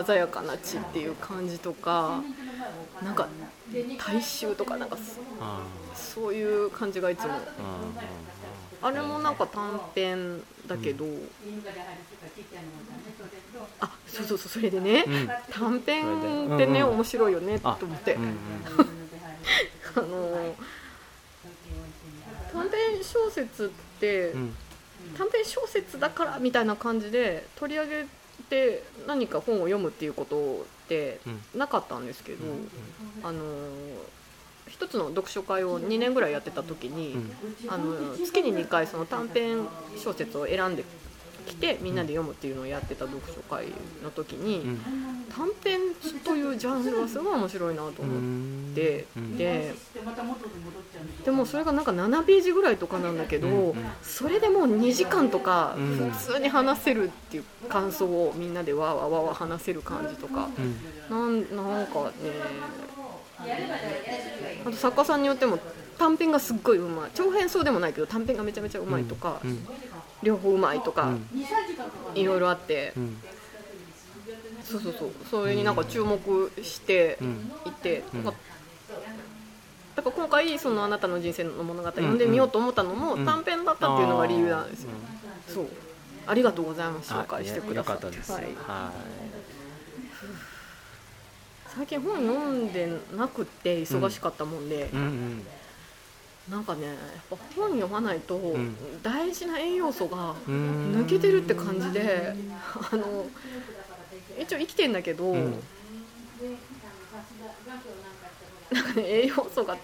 [0.06, 2.24] 鮮やかな血っていう感じとか
[3.04, 3.28] なんか
[3.98, 4.98] 大衆とかなんか
[5.96, 7.34] そういう感じがいつも。
[8.82, 11.06] あれもなんか短編だけど、
[13.82, 15.30] あそうそうそうそれでね、うん。
[15.52, 16.94] 短編ってね、うんうん。
[16.96, 18.38] 面白いよねとあ思って、うんうん
[19.96, 20.56] あの
[22.52, 23.70] 短編小説っ
[24.00, 24.56] て、うん。
[25.18, 28.06] 短編小説だからみたいな感じで取り上げ
[28.50, 31.60] て何か本を読むっていうことってうん。
[31.60, 32.46] なかったんですけど、
[33.24, 33.42] あの
[34.68, 37.72] 一つの読書会を2年ぐらいやってた時に、うん。
[37.72, 39.68] あの月に2回その短編
[39.98, 40.84] 小説を選んで
[41.50, 43.66] きてみんなで読むっていうのをやってた読書会
[44.04, 44.80] の時に、うん。
[45.36, 45.80] 短編
[46.24, 49.74] というジャンルはすごい面白いなとう思っんて、うんで
[51.24, 53.56] でもそれがなんか7ページぐらいとかなんだけど、うん。
[53.70, 56.10] うんそれでもう2時間とかうん。
[56.12, 60.50] 普通に話せるっていう感想をみんなでわーわーわーわー話せる感じとか
[61.10, 61.46] うん。
[61.54, 62.12] なんなんかね
[64.66, 65.60] あと作家さんによっても
[65.98, 67.12] 短編がすっごいうまい。
[67.14, 69.66] 長編そうでもないけど短編がめちゃめちゃうまいとか、うん
[70.24, 71.28] 両方うまいとか、うん。
[72.16, 73.18] いろいろあって、うん。
[74.64, 75.10] そうそうそう。
[75.30, 77.52] それになんか注目してうん。
[77.66, 78.24] いて、うん。
[78.24, 78.38] だか
[79.98, 83.26] ら今回そのあなたの人生の物語読んでみようと思ったのもうん。
[83.26, 85.66] 短編だったっていうのが理由なんですよ、うんそう。
[86.28, 87.12] ありがとうございます。
[87.14, 88.06] あ紹介してくださって。
[88.06, 88.32] よかったです。
[88.32, 88.44] はい。
[88.68, 88.92] は
[91.76, 94.76] 最近本読んでなくって忙しかったもんで。
[94.76, 95.44] い。、うんうん
[96.50, 96.96] なんかねやっ
[97.30, 98.76] ぱ本読まないとん。
[99.04, 100.94] 大事な栄養素がうん。
[100.96, 102.34] 抜けてるって感じで
[102.92, 103.28] あの
[104.40, 105.62] 一応生きてんだけど、うん。
[108.72, 109.78] なんかね栄養素が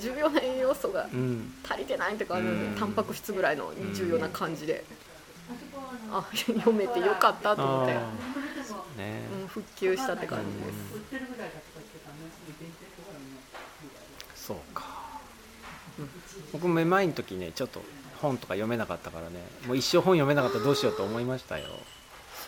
[0.00, 1.54] 重要な栄養素がうん。
[1.68, 2.74] 足りてないって感じで、うん。
[2.76, 4.84] タンパク質ぐらいの重要な感じで、
[6.10, 9.22] あ読めてよかったと思って、ね。
[9.42, 10.72] うん、復旧したって感じで
[14.36, 15.00] す、そうか。
[16.52, 17.82] 僕めまいの時ねちょっと
[18.20, 21.64] 本とか読めなかったからねもう一生本読めなかったらどうしようと思いましたよ。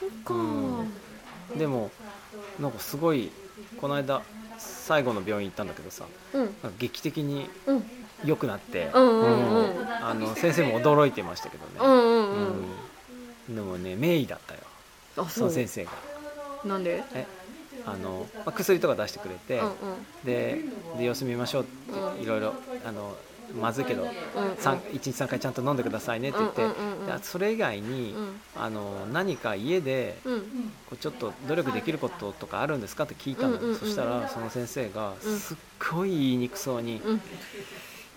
[0.01, 0.35] そっか。
[0.35, 1.59] うん。
[1.59, 1.91] でも
[2.61, 3.31] なんかすごい
[3.81, 4.23] この間
[4.59, 6.55] 最後の病院行ったんだけどさうん。
[6.79, 7.85] 劇的にうん。
[8.25, 11.71] 良くなって、あの先生も驚いてましたけどね、
[13.49, 14.61] うんでもね名医だったよ。
[15.17, 15.91] あその先生が。
[16.65, 17.03] なんで？
[17.15, 17.27] え
[17.85, 19.75] あの、まあ、薬とか出してくれて、うんうん。
[20.25, 20.61] で
[20.99, 22.23] で様子見ましょうってうん。
[22.23, 22.55] いろいろ
[22.87, 23.17] あの
[23.61, 24.11] まずいけど、うん。
[24.59, 26.63] 三1日3回ちゃんと飲んでくださいねって言って、
[27.23, 28.41] それ以外に、うん。
[28.57, 30.41] あの何か家でうん。
[30.87, 33.77] こうちょっと努力できることとかあるんですかって聞いたの、うんうんうん。
[33.77, 35.39] そしたらその先生がうん。
[35.39, 35.57] すっ
[35.93, 37.21] ごい言いにくそうに、うん。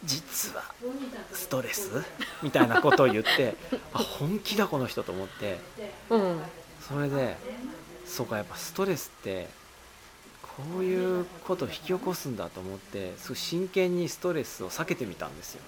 [0.03, 0.63] 実は
[1.31, 2.03] ストレス？
[2.43, 3.55] みたいなことを言って
[3.93, 5.59] あ本気だこの人と思って。
[6.09, 6.39] うん。
[6.87, 7.37] それで
[8.05, 9.49] そうかやっぱストレスって
[10.57, 15.61] こういうことを引き起こすんだと思ってすごい真剣にストレスを避けてみたんですよ、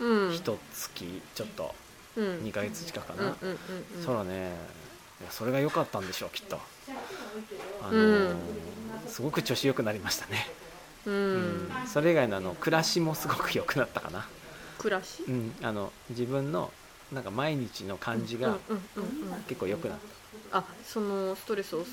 [0.00, 0.34] うん。
[0.34, 1.74] 一月ちょっと。
[2.16, 2.24] うん。
[2.40, 3.58] 2ヶ月近くかな、うんうんうん
[3.96, 4.52] うんそらね
[5.20, 6.58] いやそれが良かったんでしょうきっと。
[7.82, 8.36] あのーうん。
[9.06, 10.46] すごく調子良くなりましたね、
[11.06, 11.36] ううん。
[11.68, 14.26] んそれ以外のあの暮らしもすごく良くなったかな、
[14.78, 15.22] 暮らし？
[15.26, 16.70] うん、あの自分の
[17.12, 19.98] なんか毎日の感じがうんうんうんうん結構良くなっ
[20.52, 21.84] あそのストレスを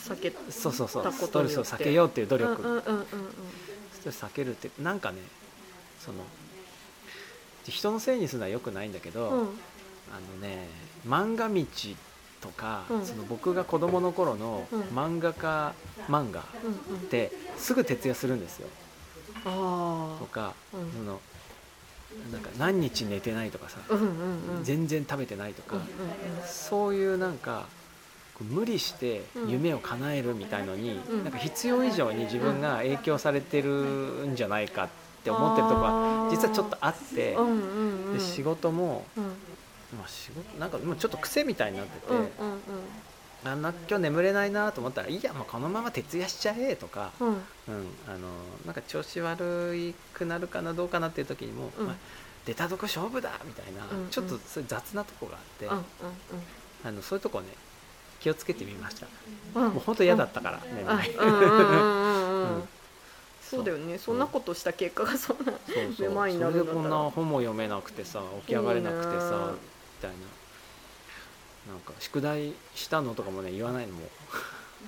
[0.00, 1.12] 避けたそうそうそう。
[1.12, 3.04] ストレスを避けようっていう努うんうん力、うんうん。
[3.92, 5.18] ストレス避けるってなんかね
[5.98, 6.18] その
[7.64, 9.40] 人のせいにするのは良くないんだけど、うん。
[9.40, 9.48] うん
[10.12, 10.66] あのね
[11.06, 11.64] 漫画道
[12.40, 13.06] とか、うん。
[13.06, 14.80] その僕が子供の頃のうん。
[14.82, 15.74] 漫画家
[16.08, 17.00] 漫画っうんうん。
[17.06, 18.68] てすぐ徹夜するんですよ。
[19.44, 20.92] あとか、うん。
[20.92, 21.20] その
[22.32, 24.64] なんか何日寝てないとかさ、あうんうんうん。
[24.64, 25.88] 全然食べてないとか、うんうん。
[26.44, 27.66] そういうなんか
[28.44, 31.24] 無理して夢を叶えるみたいのに、うん。
[31.24, 34.88] なんか必要以上に自分が影響されてるんじゃないかっ
[35.22, 38.18] て思ってるとこは実はちょっとあって、うんうんうん。
[38.18, 39.24] で仕事も、うん。
[39.24, 42.28] まあ、仕事なんかもうちょっと癖みたいになってて、うんうん
[43.44, 43.62] あん。
[43.62, 47.28] な今日眠れないなと思ったらいいやもうこのまま徹夜しちゃえとか、うん。
[47.28, 47.42] うんうん、
[48.06, 48.18] あの
[48.64, 51.86] なんか調子悪くなるかなどうかなっていう時にも、うん。
[51.86, 51.96] まあ
[52.46, 54.08] 出たとこ勝負だみたいな、うんうん。
[54.08, 55.84] ちょっと雑なとこがあって、うん
[56.82, 57.48] あのそういうとこね
[58.20, 59.06] 気をつけてみました。
[59.54, 59.64] うん。
[59.64, 60.60] うんもう本当嫌だったから
[63.42, 63.98] そうだよね。
[63.98, 65.52] そんなことした結果がそんな
[65.98, 69.58] めまいになそれでこんるんだったらな本も読めなくてさ起き上がれなくてさみ
[70.00, 70.16] たいな。
[71.72, 74.08] なんか宿題したのとかもね言わないのもう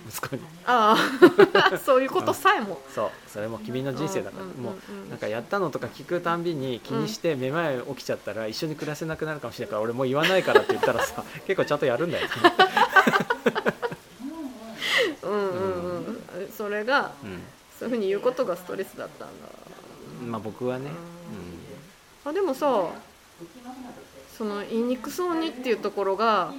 [0.09, 0.43] 息子に。
[0.65, 0.97] あ
[1.73, 1.79] あ。
[1.85, 2.81] そういうことさえも。
[2.95, 3.11] そう。
[3.29, 12.27] それも君の人生だから、うんうんもうなんかやったのとか聞くたんびに気にしてめまい起きちゃったら一緒に暮らせなくなるかもしれないから俺もう言わないからって言ったらさ結構ちゃんとやるんだよ。
[12.27, 12.31] ね、
[15.23, 16.23] うんうんうん。
[16.57, 17.13] それが
[17.79, 19.49] そういうふうに言うことがストレスだったんだ。
[20.23, 20.91] うん、まあ僕はね、
[22.25, 22.91] あでもさ
[24.37, 26.53] その言いにくそうにっていうところが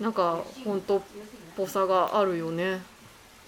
[0.00, 1.02] なんか本当っ
[1.56, 2.80] ぽさがあるよね。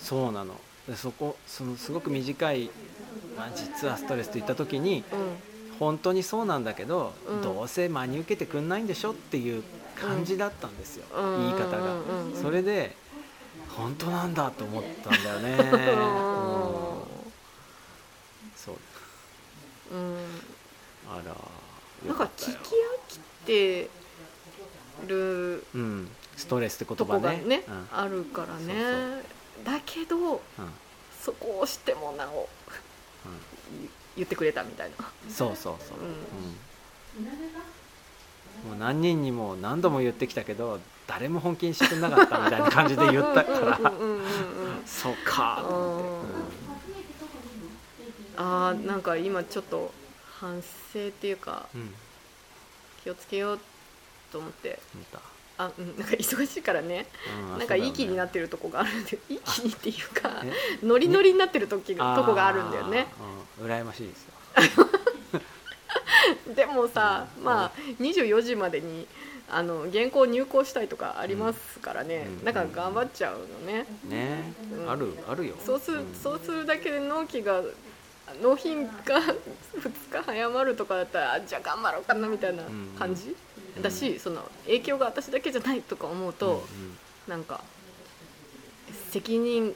[0.01, 0.55] そうなの。
[0.89, 2.71] でそこそのすごく短い、
[3.37, 7.43] まあ、実はストレスと言った時にう本当にそうなんだけど、うん。
[7.43, 9.63] どうせ真に受けてくんないんでしょっていう
[10.01, 11.41] 感じだったんですよ、うん。
[11.41, 12.03] 言い方が、うん。
[12.03, 12.97] うんうんそれで
[13.69, 15.99] 本当なんだと思ったんだよね、 うん。
[18.57, 19.95] そう。
[19.95, 20.27] うん、うん
[21.11, 21.35] あら
[22.07, 22.55] なんか聞き飽
[23.09, 23.89] きて
[25.07, 27.89] るうん、ストレスって言と葉ねねうん。
[27.93, 29.23] あるからね。
[29.65, 30.41] だけどうん。
[31.21, 32.49] そこをしてもなお
[33.71, 35.11] 言言ってくれたみたいな。
[35.27, 36.07] うんそうそうそう、うん。
[36.07, 36.15] うん
[38.67, 43.91] もう何人にも何度も言ってきたけど誰も本気にしてなかったみたいな感じで言ったから。
[43.91, 44.25] うんうんうんうん
[44.87, 45.63] そうか。
[45.63, 46.29] と思って、
[48.37, 49.93] あーなんか今ちょっと
[50.41, 51.81] 反省っていうかうん。
[51.83, 51.95] うん、
[53.05, 53.61] 気をつけよう
[54.33, 54.79] と思って。
[55.59, 57.07] あ、うん、なんか忙しいからね。
[57.53, 60.53] うんなんかいい気になっってるとこがあるんでいい気にっていうかえ？
[60.87, 63.09] ノリノリになってる時がとこがあるんだよね、
[63.59, 64.33] うん、羨ましいですよ
[66.55, 67.45] でもさ、うん。
[67.45, 69.07] まあ24時までに
[69.51, 72.45] あの原稿入稿したいとかありますからね、うん。
[72.45, 74.91] なんか頑張っちゃうのね、ね、うん。
[74.91, 75.55] あるあるよ。
[75.65, 76.15] そうする、ん。
[76.15, 77.63] そうするだけで納期が
[78.43, 78.93] 納品が
[79.81, 82.63] 2日早まるとかだったらあじゃあ頑張ろうかなみたいな
[82.99, 83.35] 感じ、
[83.77, 83.83] うん。
[83.83, 86.63] だしその影響が私だけじゃないとか思うと、うんうん。
[87.29, 87.63] なんか
[89.11, 89.75] 責任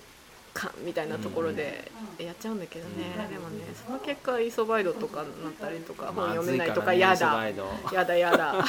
[0.52, 7.54] 感みたいなところでやっちゃうんだけどね、でもねその結果イソバイドとかになったりとか本読めないとか嫌だ、ね
[7.92, 8.36] やだやだ。
[8.36, 8.64] や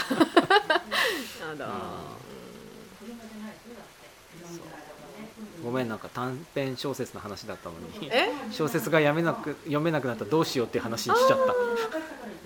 [1.58, 1.70] だ、
[5.64, 8.10] ごめんなんか短編小説の話だったのに。
[8.12, 8.30] え？
[8.52, 11.40] 小説が読めなく読めなくなったらどうしようっていう話にしちゃっ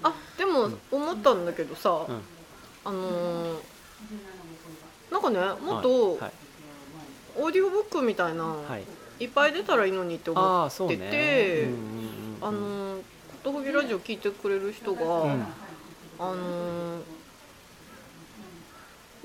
[0.03, 0.09] た。
[0.09, 2.21] あでもも思ったんだけどさ、うん。
[2.85, 3.59] あのー
[5.11, 6.31] なんかねもっとはい。
[7.39, 8.83] オーディオブックみたいな、はい
[9.19, 13.03] い、っぱい出たらいいのにって思ああってて、うんうんうんあのーこ
[13.43, 15.45] とほぎラジオ聞いてくれる人が、うん。
[16.19, 17.01] あのー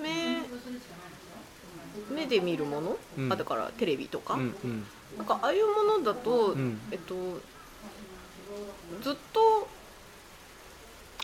[0.00, 0.42] 目
[2.14, 3.33] 目で見るもの、うん。
[3.33, 4.85] あだからテレビとか、うんうん。
[5.18, 6.81] なんかああいうものだと、うん。
[6.90, 7.14] えっと
[9.02, 9.68] ずっと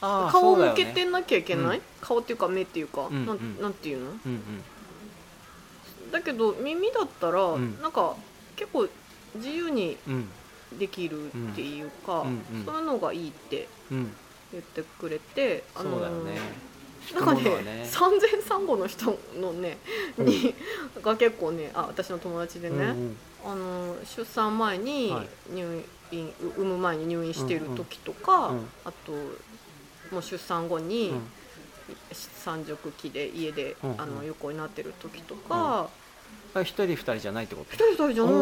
[0.00, 3.36] ああ顔を向けてなきゃいけない、うん顔っていうか目っていうか、うんなん。
[3.36, 4.10] うんなんていうの？
[4.10, 4.62] うん
[6.12, 7.80] だけど耳だったら、ん。
[7.82, 8.16] なんか
[8.58, 8.88] 結構
[9.36, 9.96] 自由に
[10.78, 12.26] できるっていうか、
[12.64, 14.12] そういうのがいいってうん
[14.52, 16.40] 言ってくれて、あのそうだよね。
[17.14, 19.78] なんかね産前産後の人のね、
[20.18, 20.26] うん。
[20.26, 20.54] に
[21.02, 22.94] が結構ねあ私の友達でね、
[23.44, 25.28] あの出産前にはい。
[25.54, 29.12] 入院、う産む前に入院してる時とか、あと
[30.10, 31.20] もう出産後に、うん。
[32.12, 35.88] 産褥期で家で、あの横になってる時とか、あ
[36.62, 37.74] 一人二人じゃないってこと？
[37.74, 38.34] 一人一人じゃない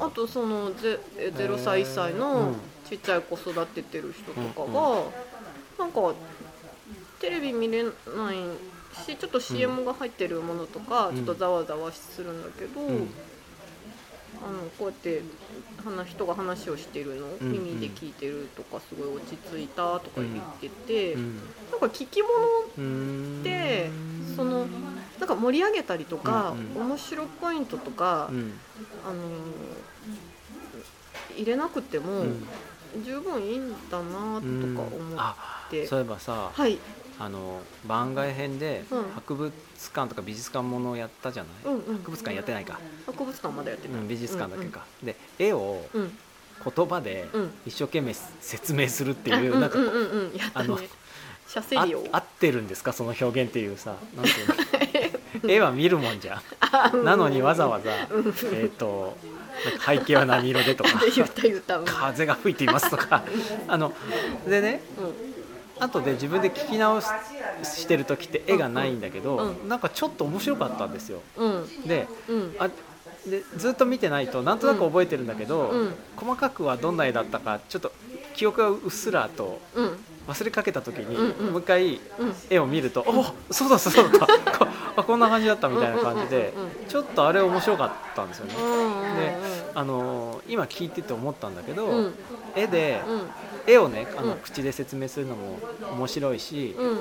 [0.00, 2.56] ああとそのゼえ0歳1歳うのん。
[2.88, 4.80] ちっちゃい子育ててる人とかうんが、
[5.78, 6.14] なんか
[7.20, 7.90] テレビ見れない
[9.06, 11.16] しちょっと CM が入ってるものとか、うん。
[11.16, 13.08] ちょっとざわざわするんだけど、うん。
[14.44, 15.22] あのこうやって
[15.82, 17.26] 話人が話をしてるの？
[17.28, 17.52] をうん。
[17.52, 21.36] 耳で聞いてるとかすごい落ち着いたとか言ってて、うん。
[21.70, 22.30] なんか聞き物
[22.76, 23.42] うーん。
[23.42, 23.90] で
[24.36, 24.66] その
[25.22, 28.54] なんか盛り上げたりとか、うん面白ポイントとか、うん。
[29.06, 29.20] あのー
[31.36, 32.44] 入れなくてもうん。
[33.06, 34.02] 十分いいんだなとか
[34.40, 34.42] 思っ
[35.16, 36.76] あて、そういえばさはい、
[37.20, 39.02] あの番外編でうん。
[39.14, 39.52] 博物
[39.94, 46.02] 館とか美術館ものをやったじゃない、うんうん、博物館やってないか、博物館まだやってた、うん、美術館だけか、で絵をうん。
[46.02, 46.18] うん
[46.64, 47.50] 言葉でうん。
[47.66, 49.92] 一生懸命説明するっていう、あなんかうんうん。
[49.92, 50.40] うんね。
[50.54, 50.62] あ
[51.84, 52.92] リを合ってるんですか？
[52.92, 54.54] その表現っていうさなんていうの？
[55.48, 56.40] 絵は見るもんじゃ
[56.94, 57.04] ん。
[57.04, 57.90] なのにわざわざ、
[58.52, 59.16] えっ、と
[59.84, 60.98] 背景は何色でとか。
[61.00, 61.78] で 言った言った。
[61.78, 61.84] うん。
[61.84, 63.22] 風が吹いていますとか。
[63.68, 63.92] あの
[64.46, 64.82] でね
[65.78, 67.06] 後で自分で聞き直し
[67.64, 69.68] してる時って絵がないんだけど、うん。
[69.68, 71.20] なんかちょっと面白かったんですよ。
[71.36, 71.82] うん。
[71.86, 72.56] でうん。
[72.58, 72.68] あ
[73.26, 75.94] でずっと見てないとなんとなく覚えてるんだけど、うん。
[76.16, 77.92] 細かくはどんな絵だったかちょっと
[78.34, 81.52] 記憶がうっすらとうん忘れかけた時に、うんうん。
[81.52, 82.00] もう一回うん。
[82.50, 84.26] 絵を見ると「おそうだそうだ こ
[84.96, 88.54] あこんな感じだった」みたいな感じでうんうんうんちょっとあれ面白かったんですよね。
[88.56, 89.34] うんで
[89.74, 92.14] あのー今聞いてて思ったんだけど、うん。
[92.54, 93.20] 絵でうん。
[93.66, 94.38] 絵をねあのうん。
[94.38, 95.58] 口で説明するのも
[95.96, 96.98] 面白いし、うん。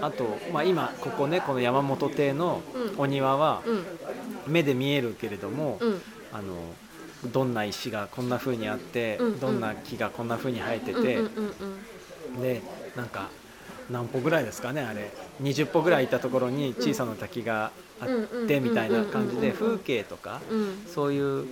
[0.00, 3.00] あと、まあ、今ここねこの山本邸のうん。
[3.02, 3.84] お庭はうん。
[4.46, 6.02] 目で見えるけれども、うん。
[6.32, 6.42] あの
[7.32, 9.26] どんな石がこんな風にあって、うん。
[9.26, 9.40] うん。
[9.40, 11.24] どんな木がこんな風に生えてて、うんうんうん
[12.40, 12.62] で
[12.96, 13.28] なんか
[13.90, 15.10] 何歩ぐらいですかねあれ。
[15.42, 17.70] 20歩ぐらい行ったところに小さな滝が
[18.00, 18.08] あっ
[18.46, 20.86] てみたいな感じで風景とかうん。
[20.86, 21.46] そういう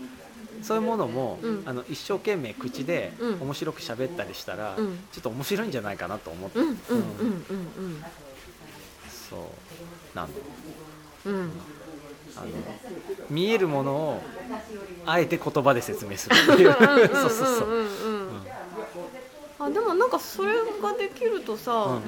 [0.63, 1.63] そういうものも、うん。
[1.67, 3.43] あの一生懸命口でうん。
[3.43, 4.99] 面白く喋ったりしたら、うん。
[5.13, 6.77] ちょっと面白いんじゃないかなと思って、うん
[9.31, 10.41] そうなんだ
[11.27, 11.35] うん。
[11.35, 11.39] う。
[11.39, 11.51] ん
[12.35, 12.47] あの
[13.29, 14.23] 見えるものを
[15.05, 16.73] あえて言葉で説明するっていう。
[16.73, 17.89] そうそうそう、うん
[19.65, 22.03] あでもなんかそれができるとさ、うん。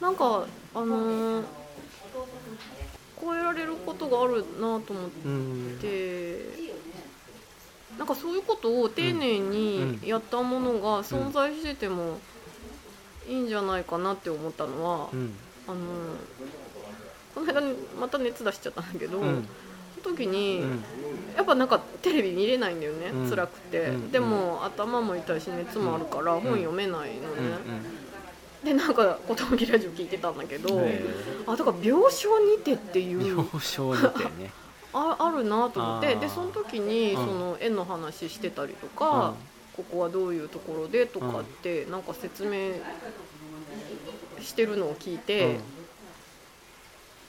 [0.00, 1.44] なんかあのー
[3.20, 5.78] 超えられることがあるなと思っうん。
[5.80, 6.72] て
[7.96, 12.18] なんかそういうことを丁寧にやったものが存在してても
[13.28, 15.34] いいんじゃないかなって思ったのは、うん。
[15.68, 15.78] あのー
[17.34, 19.48] この間にまた熱出しちゃったんだけど、うん
[20.02, 20.84] 時に、うん。
[21.36, 23.30] やっぱなんかテレビ見れないんだよね、うん。
[23.30, 24.12] 辛くて、うん。
[24.12, 27.58] でも頭も痛いし熱もあるから本読めないのね、
[28.62, 28.66] うん。
[28.66, 31.04] でなんか「寿ラジオ」聞いてたんだけど、へ
[31.46, 34.52] あだから病床にてっていう 病床にてね。
[34.94, 36.14] ああるなと思って。
[36.16, 37.26] でその時にうん。
[37.26, 39.34] その絵の話してたりとか、
[39.74, 42.74] ここはどういうところでとかってなんか説明
[44.42, 45.60] してるのを聞いて、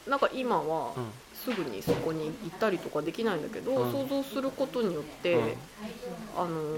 [0.08, 1.04] なんか今はうん
[1.44, 3.92] すぐにそこに行ったりとかできないんだけど、うん。
[3.92, 5.42] 想像することによって、うん。
[6.38, 6.78] あの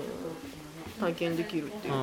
[0.99, 1.97] 体験できるっていうか、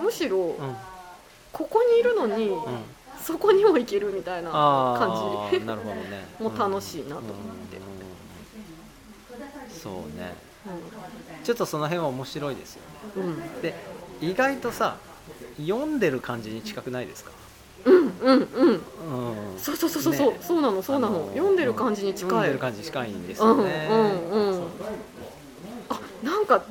[0.00, 0.56] むむしろ
[1.52, 2.62] ここにいるのに、うん。
[3.22, 5.10] そこにも行けるみたいなあ感
[5.52, 5.58] じ。
[5.58, 6.26] ーなるほどね。
[6.40, 7.32] も楽しいなと思っ
[7.70, 7.76] て。
[7.76, 7.82] うん。
[9.70, 10.34] そうね。
[11.44, 12.82] ちょっとその辺は面白いですよ
[13.24, 13.34] ね。
[13.62, 13.74] で
[14.20, 14.96] 意外とさ
[15.58, 17.32] 読んでる感じに近くないですか？
[17.84, 19.52] うんうんうん。
[19.52, 19.58] うん。
[19.58, 20.14] そうそうそうそう。
[20.14, 20.38] そう、ね。
[20.40, 22.28] そうなのそうなの、あの読んでる感じに近い。
[22.30, 23.88] 読んでる感じに近いんですうんよね。
[23.90, 24.70] うんうん
[25.88, 26.64] あなんか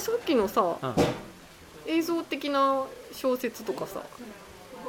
[0.00, 0.94] さっきのさうん。
[1.84, 4.02] 映像的な小説とかさ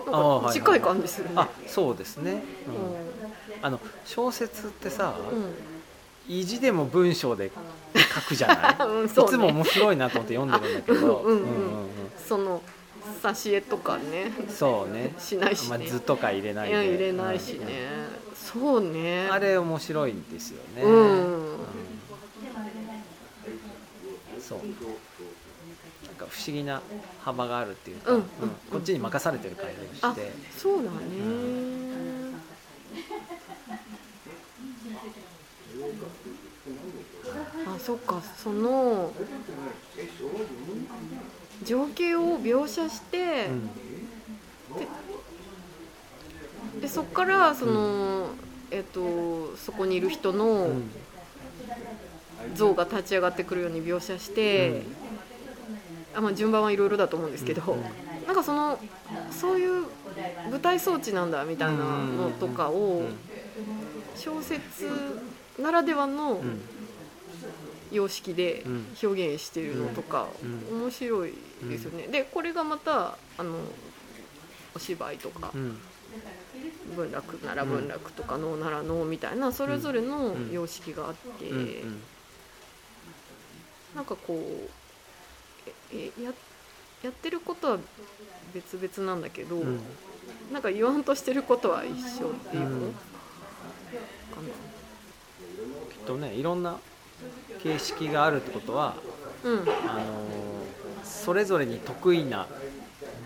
[0.06, 0.48] あーなんはい。
[0.48, 2.96] か近い感じするね、あそうですね、ううん。
[3.62, 5.54] あの小説ってさ、んうん
[6.28, 7.52] 意地でも文章で
[8.16, 9.30] 書くじゃない、 うんそうね。
[9.30, 11.24] いつも面白いなと思って読んでるんだけど。
[11.26, 11.42] あうんうんうん。
[11.42, 11.90] うん
[12.28, 12.62] その
[13.22, 14.32] 挿絵とかね。
[14.50, 15.14] そうね。
[15.20, 16.74] しないしまあ、ね、図とか入れないで。
[16.74, 17.90] いや入れないしね、
[18.36, 19.26] そうね。
[19.28, 20.92] うんあれ面白いんですよね、うん。
[20.94, 21.60] うん。
[24.42, 24.60] そう。
[24.60, 26.82] なんか不思議な
[27.22, 28.18] 幅があるっていうか、うん。
[28.18, 28.26] うん。
[28.72, 30.90] こっちに任されてる感じあがして、そうだね、
[37.66, 39.12] あそっかその
[41.64, 43.52] 情景を描写して、う
[46.78, 46.82] ん。
[46.82, 48.28] でそこからその、
[48.72, 50.84] えっとそこにいる人うのん。
[52.56, 54.84] 像が立ち上がってくるように描写して、
[56.14, 57.78] あまあ、順番はいろいろだと思うんですけど、
[58.28, 58.78] なんかその
[59.32, 59.86] そういう
[60.52, 63.16] 舞台装置なんだみたいなのとかをうん。
[64.16, 64.62] 小説
[65.60, 66.62] ならではのうん。
[67.92, 68.86] 様式でうん。
[69.04, 70.28] 表現してるのとか
[70.72, 70.82] うん。
[70.82, 71.34] 面白い
[71.70, 72.08] ですよね。
[72.08, 73.60] でこれがまたあの
[74.76, 75.78] お芝居とかうん。
[76.96, 80.52] 文楽なら文楽とか能なら能みたいなそれぞれのうん。
[80.52, 81.84] 様式があって、
[83.96, 86.32] なんかこうええや
[87.04, 87.78] やってることは
[88.54, 89.82] 別々なんだけど、うん。
[90.52, 93.00] なんか言わんとしてることは一緒っていうの、うんか
[94.42, 94.73] きっ
[96.06, 96.78] とねいろんな
[97.62, 98.96] 形式があるってことは
[99.44, 99.50] な。
[99.52, 99.60] うん。
[99.60, 100.44] あのー
[101.04, 102.48] それぞれに得意な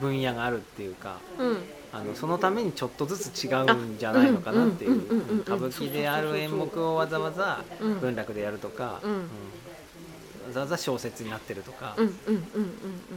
[0.01, 1.57] 分野があるっていうかうん。
[1.93, 7.99] あのそのためにちょっとずつ違うんじゃないのかなっていう歌舞伎である演目をわざわざうん。
[7.99, 9.11] 文楽でやるとか、うん。
[9.11, 11.97] うんわざわざ小説になってるとか、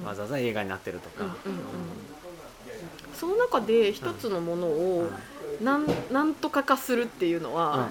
[0.05, 1.37] わざわざ映画になってるとか、
[3.15, 5.07] その中で一つのものうん。
[5.07, 5.11] を
[5.63, 7.89] なんなんとか化するっていうのは、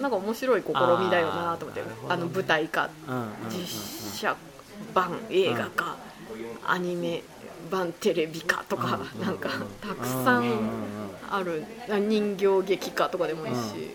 [0.00, 0.74] なんか面白い試み
[1.10, 1.90] だよなと思ってあね。
[2.08, 2.88] あの舞台化
[3.50, 3.66] 実
[4.20, 4.36] 写
[4.94, 5.96] 版映画化、
[6.66, 7.22] アニメ
[7.70, 10.70] 版テレビ化とか、うんなんかたくさうん
[11.30, 13.90] ある人形劇化とかでもいいし、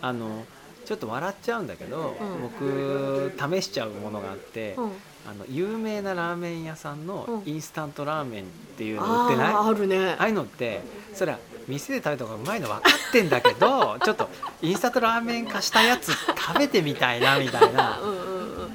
[0.00, 0.44] あの
[0.84, 2.42] ちょっと笑っちゃうんだけど、うん。
[2.42, 4.92] 僕試しちゃうものがあって、うん
[5.28, 7.42] あの有名なラーメン屋さんのうん。
[7.52, 8.46] インスタントラーメンっ
[8.76, 10.10] ていうの売ってない、あるね。
[10.18, 10.80] ああいうのって
[11.14, 14.28] それは店で食べた方がうまいの分かってんだけど ちょっと
[14.62, 17.98] インスタントラーメン化したやつ食べてみたいなみたいな。
[18.00, 18.22] うんうんう
[18.66, 18.70] ん。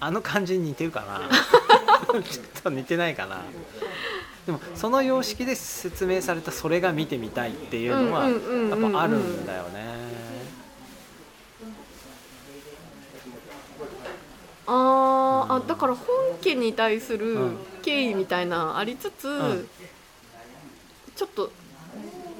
[0.00, 1.20] あの感じに似てるかな？
[2.22, 3.42] ちょっと似てないかな？
[4.46, 9.68] でもその様式で説明されたそれが見てみたいっていうのはうんうんうんうんうんやっぱあるんだよね。
[9.84, 10.01] あーあうん
[14.66, 15.96] だから本
[16.42, 17.56] 家に対するうん。
[17.82, 19.68] 敬意みたいなありつつ、ん。
[21.16, 21.50] ちょっと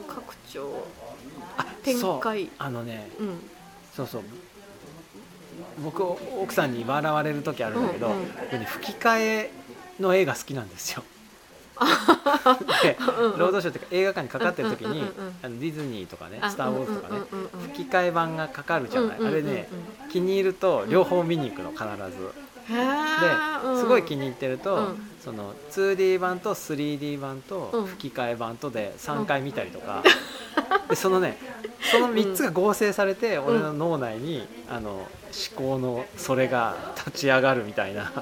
[0.07, 0.85] 拡張
[1.57, 2.49] あ展開。
[2.59, 3.41] あのねうん。
[3.95, 4.23] そうそう。
[5.83, 8.16] 僕奥さんに笑われる時あるんだけど、うんう
[8.62, 8.64] ん。
[8.64, 9.51] 吹き替え
[10.01, 11.03] の映画好きなんですよ
[12.83, 12.97] で
[13.39, 15.03] ロードショーっていうか映画館にかかってる時に、
[15.43, 17.20] あのディズニーとかね「あスター・ウォーズ」とかね、
[17.74, 19.68] 吹き替え版がかかるじゃない、あれね
[20.11, 21.85] 気に入ると両方見に行くの必
[22.16, 22.33] ず、
[22.68, 25.09] ですごい気に入ってると、うん。
[25.22, 27.87] その 2D 版と 3D 版とうん。
[27.87, 30.03] 吹き替え版とで3回見たりとか、
[30.89, 31.39] でそのね
[31.91, 35.09] その3つが合成されて、俺の脳内にあの思
[35.57, 38.12] 考のそれが立ち上がるみたいな、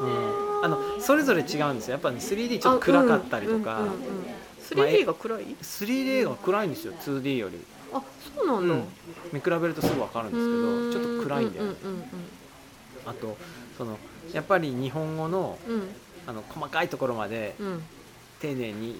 [0.00, 1.92] うん、あのそれぞれ違うんですよ。
[1.92, 3.98] やっぱ、ね、3D ちょっと暗かったりとか、あうんうんうん。
[3.98, 4.06] うん
[4.62, 6.94] 3D が暗い？3D が暗いんですよ。
[6.94, 7.58] 2D より、
[7.92, 8.00] あ
[8.34, 8.84] そうなんだ、うん。
[9.32, 11.76] 見比べるとすぐ分かるんですけどちょっと暗いんだよ、うんうん
[13.04, 13.36] あと
[13.76, 13.98] その
[14.32, 15.74] やっぱり日本語のうん。
[15.74, 15.88] うん
[16.24, 17.66] あの細かいところまでうん。
[17.66, 17.82] うん
[18.40, 18.94] 丁寧に、ん。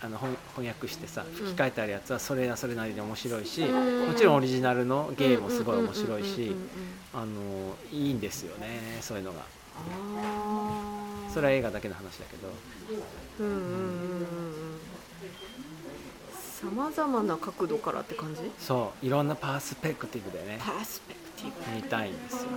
[0.00, 4.08] あの翻翻訳してさ吹き替えてあるやつはそれはそれなりに面白いし、うん。
[4.08, 6.60] もちろんオリジナルの芸もすごい面白いしうんうんうんうんうん。
[7.14, 9.40] あのいいんですよねそういうのが
[11.32, 12.48] それは映画だけの話だけど。
[13.40, 13.60] うんうんうん。
[13.60, 14.26] うん
[16.58, 18.40] さまざまな角度からって感じ？
[18.58, 20.58] そういろんなパースペクティブでね。
[20.58, 21.76] パースペクティブ。
[21.76, 22.48] 見たいんですよ。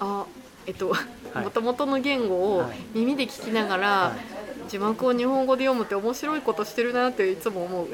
[0.00, 0.26] あ
[0.66, 0.92] えっと
[1.34, 1.38] い。
[1.38, 4.14] もともとの言語をはい耳で聞きながら、は
[4.66, 4.70] い。
[4.70, 7.88] 字幕を日本語で読むって面白いことしてるなっていつも思う。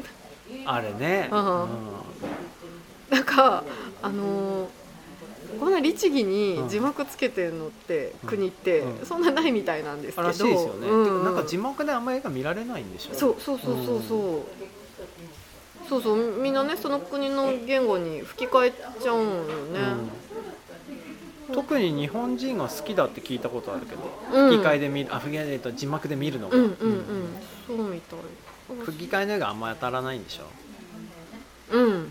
[0.67, 1.63] あれね、うん。
[1.63, 1.69] うん。
[3.11, 3.63] なんか
[4.03, 4.69] あのー
[5.59, 6.69] こんな律儀にうん。
[6.69, 8.29] 字幕つけてるのって、うん。
[8.29, 9.07] 国って、うん。
[9.07, 10.29] そんなないみたいなんですけど。
[10.29, 11.05] あらしいですよね、うん。
[11.05, 19.81] てかなんか字幕であんま映画見られないんでしょそうそうそうそうそう、そうそうみんなねその国の言語に吹き替えちゃうんよね、
[21.49, 21.55] うん。
[21.55, 24.03] 特に日本人が好きだって聞いたことあるけど、
[24.33, 24.51] うん。
[24.51, 26.75] 吹き替えで見るあ吹き替えでと字幕で見るのが、うんうんうん。
[27.67, 28.19] そうみたい。
[28.87, 30.45] 吹き替えの絵があんまり当たらないんでしょ、
[31.71, 31.83] うん。
[31.83, 32.11] うん、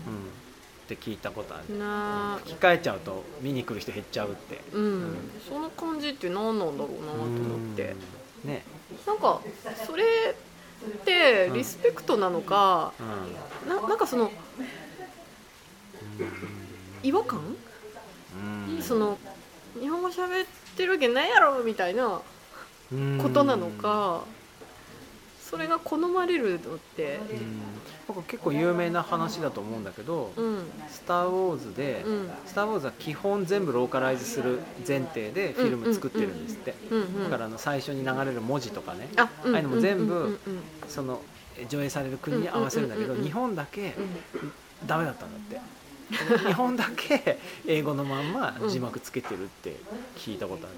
[0.84, 1.78] って聞いたことある。
[1.78, 4.60] な吹き替えちゃうと見に来る人減っちゃうって。
[4.72, 5.16] うん、
[5.48, 7.94] その感じって何なんだろうなと思って。
[8.44, 8.50] うん。
[8.50, 8.64] ね。
[9.06, 9.40] なんか
[9.86, 14.30] それってリスペクトなのか、うななんかその
[17.02, 18.82] 違和感、んうん。
[18.82, 19.18] その
[19.80, 22.20] 日本語喋ってるわけないやろみたいな
[23.22, 24.24] ことなのか、
[25.54, 27.62] それが好まれるのってうん。
[28.06, 30.64] 僕結構有名な話だと思うんだけど「うん。
[30.88, 36.74] スター・ウォーズ」でうん「スター・ウォーズ」は基本全部ローカライズする前提でフィルム作ってるんですって。
[37.24, 40.38] だからあの最初に流れる文字とかねあ、うんああいうのも全部
[40.88, 41.22] その
[41.68, 44.00] 上映される国に合わせるんだけど日本だけう
[44.46, 44.52] ん
[44.86, 45.84] ダメだったんだって。
[46.46, 49.76] 日本だけ英語のまんま字幕つけてるって
[50.18, 50.76] 聞いたことある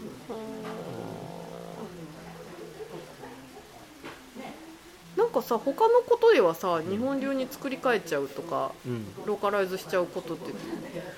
[5.17, 9.05] なんかさ他のことではさ日本流に作り変えちゃうとかうん。
[9.25, 10.53] ローカライズしちゃうことって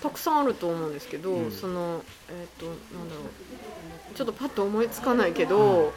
[0.03, 1.53] たくさんあると思うんですけど、うん。
[1.53, 4.15] そのえっ、となんだろう。
[4.15, 5.93] ちょっとパッと思いつかないけど、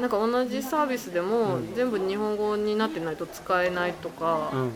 [0.00, 1.74] なんか同じサービスでも、うん。
[1.74, 4.72] 全部日本語になってないと使えないとか、うん。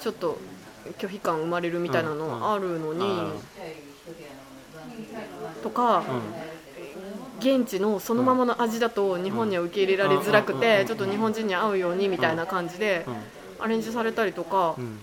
[0.00, 0.38] ちょっと
[0.98, 3.32] 拒否感生まれるみたいなのあるのに、あ
[5.62, 6.51] とか、ーうん
[7.42, 10.60] 現地のそのままの味だと日本には受け入れられづらくうん。
[10.60, 13.04] てちょっと日本人に合うようにみたいな感じで
[13.58, 14.98] アレンジされたりとかうん。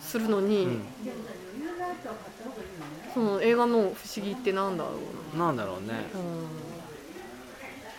[0.00, 0.82] するのに、うん。
[3.12, 4.90] その映画の不思議ってなんだろ
[5.34, 5.52] うな。
[5.52, 6.06] んだろうね。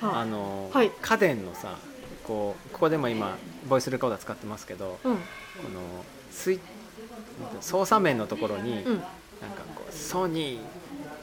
[0.01, 0.91] あのはい。
[1.01, 1.77] 家電のさ
[2.23, 5.15] こうここでも今ボイスレコーダー使ってますけどうん。
[5.15, 5.19] こ
[5.71, 5.81] の
[6.31, 6.59] スイ
[7.61, 8.95] 操作面のところに、うん。
[8.95, 10.59] なんかこうソニー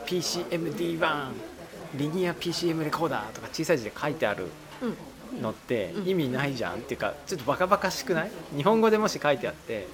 [0.06, 1.55] PCMD1
[1.94, 4.46] リニア PCM レコーダーとか小さい字で書いてある
[4.82, 5.42] うん。
[5.42, 6.08] のってうん。
[6.08, 8.30] 意味ないじゃん、っていうかちょっとバカバカしくない？
[8.56, 9.86] 日本語でもし書いてあって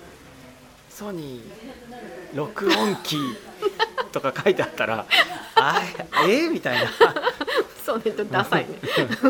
[0.91, 3.17] ソニー録音機
[4.13, 5.07] とか書いてあったら
[5.57, 5.81] あ
[6.29, 6.91] えみたいな。
[7.85, 8.77] そうねちょっとダサいね。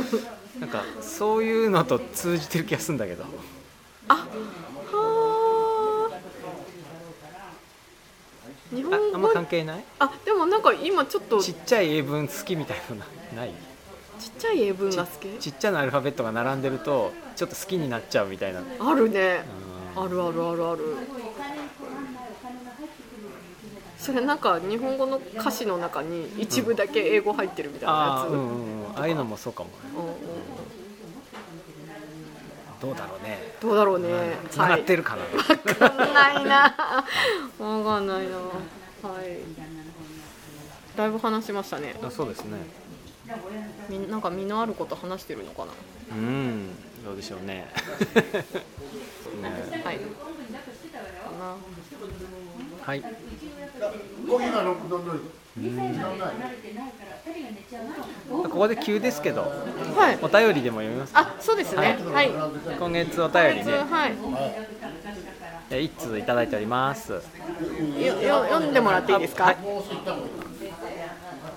[0.60, 3.24] なんかそういうのと通じてる気がするんだけど。
[4.08, 6.12] あはー
[8.74, 9.84] 日あ本あんま語関係ない？
[9.98, 13.02] あでもなんか今ちょっとちちっちゃい英文好きみたいなの
[13.36, 13.50] ない。
[13.50, 13.52] っ
[14.38, 15.28] ちゃい英文が好き？
[15.38, 19.44] ちっちゃなアルファベットが並んでるとちょっと好きになっちゃうみたいな、うんあるね。
[19.94, 20.96] あるあるあるある。
[23.98, 28.96] それなんか日本語の歌詞の中に一部だけ英語入ってるみたいなやつ、うんうんうん。
[28.96, 29.74] ああいうのもそうかもね。
[29.96, 30.12] うんうん
[32.82, 33.38] どうだろうね。
[33.60, 34.08] どうだろうね、
[34.50, 35.28] つながってるかな、わ
[35.94, 36.74] かんないな。
[37.60, 38.36] わかんないな。
[38.36, 39.38] はい。
[40.96, 41.94] だいぶ話しましたね。
[42.02, 42.58] あそうですね。
[43.88, 45.72] みなんか身のあること話してるのかな。
[46.10, 46.70] うん。
[47.04, 47.68] どうでしょうね。
[49.40, 49.82] ね。
[52.84, 53.02] はい
[58.30, 61.98] ここで急ですけど、はい、お便りでも読みますあそうですね。
[62.12, 62.30] はい、
[62.78, 64.12] 今月お便りね、はい。
[65.70, 67.12] え一通いただいております。
[67.12, 67.18] よ
[68.22, 69.44] よ読んでもらっていいですか？
[69.44, 69.56] はい、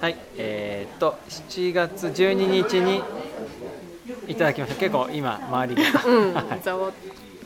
[0.01, 2.33] はい、えー、っと7月12
[2.67, 3.01] 日に
[4.27, 4.79] いただきました。
[4.79, 6.91] 結構今周りが、うん、 ざわ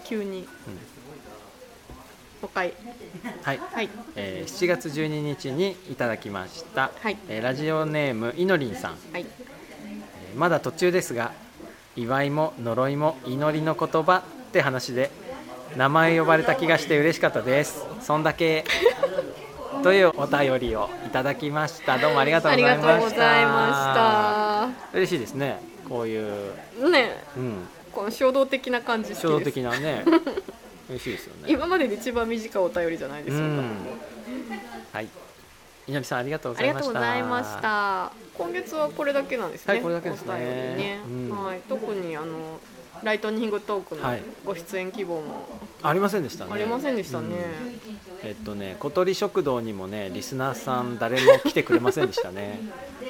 [0.04, 0.48] 急に、うん。
[2.42, 2.74] 5回
[3.44, 11.32] はい、はい、えー、7月12日にいただきました、はい、えー、ラジオネームいのりんさん、はい、えー、まだ途中ですが
[11.96, 15.12] 祝いも呪いも祈りの言葉って話で
[15.76, 17.86] 名前呼ばれた気がして嬉しかったです。
[18.02, 18.64] そんだけ。
[19.84, 21.98] というお便りをいただきました。
[21.98, 22.90] どうもありがとうございました。
[22.90, 24.98] ありがとうございました。
[24.98, 25.62] 嬉しいですね。
[25.88, 26.90] こういう。
[26.90, 30.04] ね、うん、この衝動的な感じ衝動的なね。
[30.90, 31.52] 嬉しいですよね。
[31.54, 33.64] 今までで一番短いお便りじゃないでしょうか、うん。
[34.92, 35.08] はい。
[35.88, 38.12] いのりさんありがとうごありがとうざいましたございました。
[38.38, 39.74] 今月はこれだけなんですね。
[39.74, 40.34] はいこれだけですね。
[40.34, 41.44] ね、うん。
[41.44, 42.60] はい、特にあの
[43.04, 44.22] ライトニングトークのはい。
[44.46, 45.48] ご出演希望も。
[45.82, 46.52] ありませんでしたね。
[46.54, 47.28] ありませんでしたね、
[48.24, 52.60] えっとね小鳥食堂にもねリスナーさん誰も来てくれませんでしたね。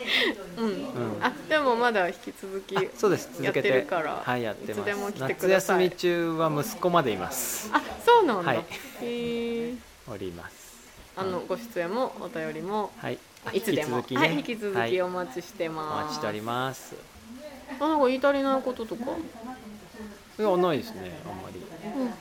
[0.57, 0.65] うん。
[0.65, 1.23] うん。
[1.23, 3.29] あでもまだ引き続きあそうです。
[3.33, 3.87] 続けて。
[3.89, 5.19] はいやってます。
[5.19, 7.69] 夏休み中は息子までいます。
[7.73, 8.65] あそうなんだ、はい。
[9.01, 9.73] へえ
[10.07, 10.59] おります。
[11.15, 13.17] あのご出演もお便りもはい。
[13.53, 13.97] いつでも。
[13.97, 14.21] 引き続きね。
[14.21, 14.91] はい、引き続はい。
[14.91, 16.95] きお待ちしておます、待ちしております。
[17.79, 19.03] あなんか言い足りないこととか？
[20.37, 21.59] いやないですねあんまり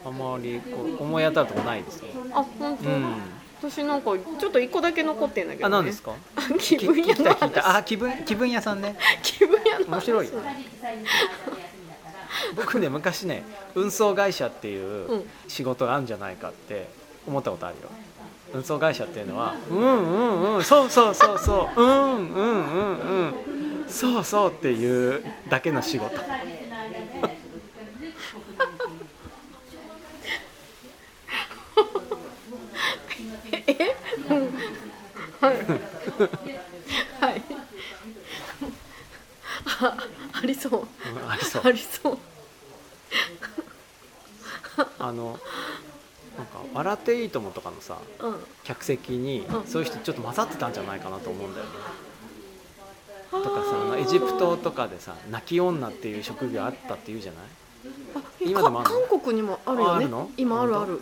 [0.04, 0.18] あん。
[0.18, 2.09] まりこう思い当たるとこないですね。
[2.32, 3.14] あ本当、うん。
[3.61, 6.14] 私なんかちょっと一個だけ残ってんだけど、ね、あ何ですか？
[6.61, 8.96] 気分屋のあ気分気分屋さんね。
[9.22, 10.28] 気分屋面白い。
[12.54, 13.42] 僕ね昔ね
[13.74, 15.30] 運送会社っていううん。
[15.48, 16.88] 仕事があるんじゃないかって
[17.26, 17.88] 思ったことあるよ。
[18.54, 23.34] 運送会社っていうのはうんうんうんそうそうそうそううんうんうんうん
[23.88, 26.16] そうそうっていうだけの仕事
[33.66, 33.96] え？
[34.30, 34.54] うん
[35.40, 35.56] はい。
[37.20, 37.42] はい。
[39.80, 39.96] あ
[40.32, 40.72] ありそう。
[40.80, 41.62] うんありそう。
[41.64, 42.18] ありそう。
[44.98, 45.38] あの
[46.36, 48.36] なんか「笑っていいとも」とかのさうん。
[48.64, 49.66] 客席にうん。
[49.66, 51.72] そういう人ちょっと混ざってたんじゃないかなと思うんだよね。
[53.30, 57.42] とかさエジプトとかでさ泣き女っていう職業あったっていうじゃない？
[58.16, 60.07] あえ今でもある韓国にもあるよね。
[60.09, 60.30] の？
[60.36, 61.01] 今あるある。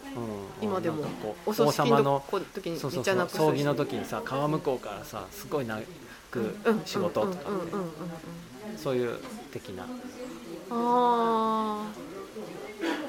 [0.61, 1.05] 今でも。
[1.47, 2.23] お葬式のの
[2.55, 5.85] 時にそうそうそう葬儀の時にさ川向こうからさすごい泣
[6.31, 7.21] くうん仕事。
[7.23, 7.39] とか
[8.77, 9.19] そういう
[9.53, 9.85] 的な。
[9.85, 9.87] あ
[10.71, 11.87] あ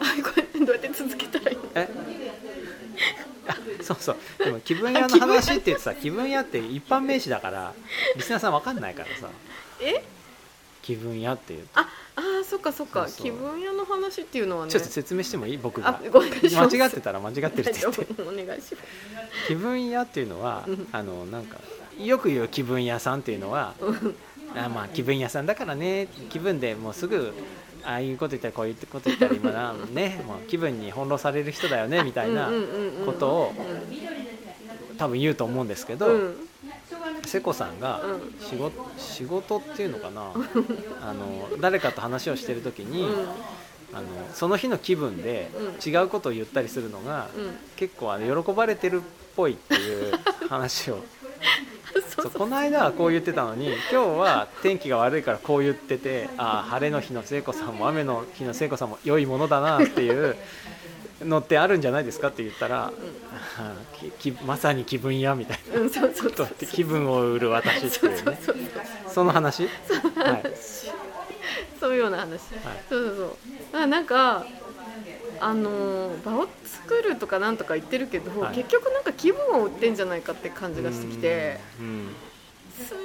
[0.02, 1.64] あこれどうやって続けたらいいの？
[1.76, 1.90] え？
[3.48, 4.18] あそうそう。
[4.44, 7.74] でも気分屋の話って言ってさ気分屋って一般名詞だから
[8.16, 9.30] リスナーさんわかんないからさ。
[9.82, 10.04] え？
[10.88, 11.68] 気分屋っていう。
[11.76, 11.86] あ
[12.16, 13.02] あーそっかそっか。
[13.02, 13.26] そうそう。
[13.26, 14.72] 気分屋の話っていうのはね。
[14.72, 15.58] ちょっと説明してもいい？
[15.58, 15.90] 僕が。
[15.90, 16.68] あごめんなさい。
[16.80, 17.82] 間違ってたら間違ってるって言って。
[17.82, 18.76] 大丈夫お願いします。
[19.50, 20.88] 気分屋っていうのはうん。
[20.94, 21.58] あのなんか
[22.00, 23.74] よく言う気分屋さんっていうのは
[24.56, 26.08] あまあ気分屋さんだからね。
[26.30, 27.34] 気分でもうすぐ
[27.84, 33.06] ああいうこと言ったらこういうこと言ったら今なねもう気分に翻弄される人だよねみたいなうんうんうんうん。
[33.06, 33.54] ことを
[34.98, 36.47] 多分言うと思うんですけど、うん
[37.26, 38.36] 瀬古さんがうん。
[38.39, 40.32] 仕事仕事っていうのかな？
[41.01, 43.28] あの誰かと話をしてる時に、うん。
[43.93, 45.49] あのその日の気分で
[45.86, 47.57] う違うことを言ったりするのが、うん。
[47.76, 49.03] 結構あの喜ばれてるっ
[49.36, 50.13] ぽいっていう
[50.49, 51.03] 話を。
[52.09, 60.36] そうこの間はこう言ってたのに今日は天気が悪いからこう言っててああ晴れの日の聖子さんも雨の日の聖子さんも良いものだなっていう
[61.24, 62.93] のってあるんじゃないですかって言ったら、
[63.59, 65.80] あーききまさに気分屋みたいな。
[65.82, 68.84] うんそうそうことって気分を売る私ってそういうねそうそう。
[69.07, 69.63] その話？
[69.63, 70.43] はい。
[71.80, 72.41] そういうような話、
[72.89, 73.15] そうそう
[73.74, 73.82] そう。
[73.82, 74.45] あなんか
[75.39, 78.55] あのー場を作るとかなんとか言ってるけど、はい。
[78.55, 82.09] 結局なんか気分を売ってんじゃないかって感じがしてきてうん。
[82.78, 82.97] すっ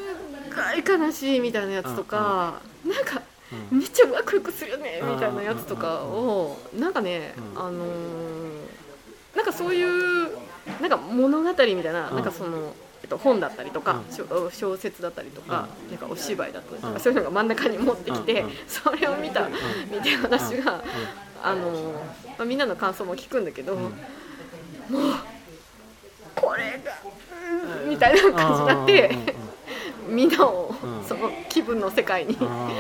[0.84, 3.22] ごい悲しいみたいなやつとか、なんかうん
[3.70, 7.61] めっちゃワクワクするよねみたいなやつとかをなんかね、うん。
[7.61, 8.82] あのー
[9.36, 10.30] なんかそういう
[10.80, 12.14] なんか物語みたいな,、うん。
[12.16, 14.50] なんかその、えっと、本だったりとか、うん。
[14.53, 17.00] 小説だったりとか、なんかお芝居だったりとか、うん。
[17.00, 18.48] そういうのが真ん中に持ってきて、うん。
[18.48, 18.53] うん。
[18.68, 20.80] それを見た、みたいな話が、うん。
[21.42, 22.00] あのーま
[22.40, 23.76] あ、みんなの感想も聞くんだけど、ん。
[23.78, 23.92] もう
[26.36, 26.92] これが、
[27.82, 29.34] うんみたいな感じになって。
[30.09, 31.05] みんなを、うん。
[31.05, 32.46] その気分の世界にうん。
[32.46, 32.72] うんうん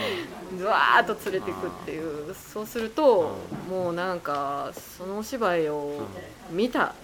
[0.58, 2.34] ずわーっと連れていくっていう。
[2.34, 3.36] そうすると
[3.70, 6.00] もうなんかそのお芝居を
[6.50, 6.94] 見た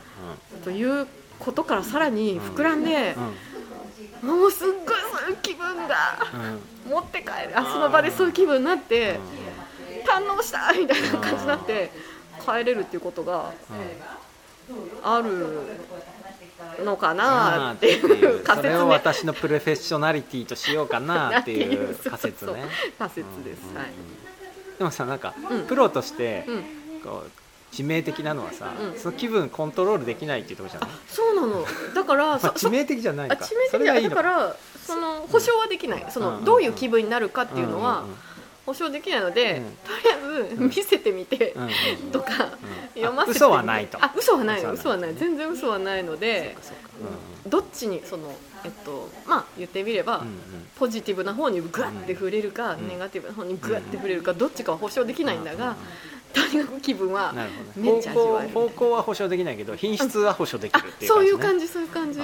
[0.64, 1.06] という
[1.38, 3.16] ことからさらに膨らんで
[4.22, 4.28] うん。
[4.28, 4.76] もうすっごい
[5.20, 6.18] そういう気分が
[6.84, 6.90] うん。
[6.90, 7.58] 持って帰る。
[7.58, 9.18] あその場でそういう気分になって
[10.06, 11.90] 堪能したみたいな感じになって
[12.44, 13.52] 帰れるっていうことが
[15.02, 15.60] ある
[16.84, 18.90] のかなっていう仮それを説ね。
[18.90, 21.94] 私のプロフェッショナリティとしようかなっていう。
[21.96, 22.64] 仮説ね。
[22.98, 23.86] 仮説ですうんはい
[24.78, 25.66] でもさなんか、うん。
[25.66, 26.62] プロとしてうん。
[27.02, 27.30] こう
[27.74, 28.98] 致命的なのはさ、うん。
[28.98, 31.64] その気分コントロールできないっていうところじゃない、そうなの。
[31.94, 36.06] だから 致命的じゃないあか致命的だそれがいいのだからその保証はできない。
[36.08, 36.26] そうん。
[36.26, 36.34] うん。
[36.34, 36.40] うん。
[36.40, 38.14] のどういう気分になるかっていうのはんん
[38.68, 39.64] 保証できないので、うん。
[39.64, 39.70] と
[40.04, 41.54] りあえず見せてみて
[42.12, 42.28] とか、
[42.96, 43.02] うん。
[43.02, 43.44] 読ませてみて。
[43.44, 43.98] あ嘘はないと。
[43.98, 45.14] あ嘘はない嘘はない。
[45.14, 46.54] 全然嘘はないので
[47.46, 48.30] どっちにその
[48.64, 50.22] えっとまあ言ってみれば、
[50.78, 52.88] ポジティブな方にグワッて触れるか、うん。
[52.88, 55.74] ネガティブな方にグワッて触れるか、どっちかは保証できないんだが、
[56.34, 57.32] とにかく気分は
[57.74, 62.18] めっちゃ味わえる方向方向は保証できないけど品質は保証できあるっていうそういう感じ、そういう感じ。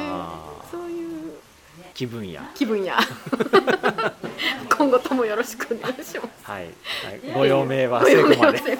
[0.70, 1.32] そういう
[1.94, 2.50] 気分や。
[2.54, 2.98] 気分や
[4.76, 6.18] 今後ともよろしくお願いします。
[6.42, 6.72] はい、はい、
[7.32, 8.60] ご用命は成功まで。
[8.60, 8.70] な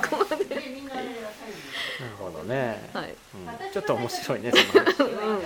[2.10, 3.14] るほどね、はい。
[3.64, 5.00] うん、ちょっと面白いねその話。
[5.00, 5.40] うんうん。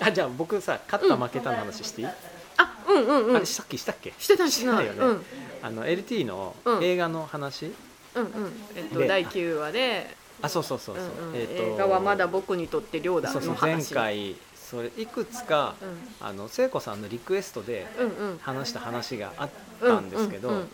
[0.00, 2.08] あじゃあ僕さ勝った負けたの話していい、
[2.56, 3.36] あうんうんうん。
[3.36, 4.12] あれさっきしたっけ？
[4.18, 5.24] してないしてないよね、うん。
[5.62, 6.84] あの LT のうん。
[6.84, 7.72] 映画の話、
[8.14, 8.52] うんうん。
[8.76, 10.22] えっとで第9話で。
[10.42, 11.36] あそうそうそうそう、うんうん。
[11.36, 14.36] えっ、と映画はまだ僕にとって亮だそうそう前の話回
[14.72, 18.38] それいくつか、うあの聖子さんのリクエストでんうんうん。
[18.38, 19.50] 話した話があっ
[19.80, 20.66] たんですけど、うんうん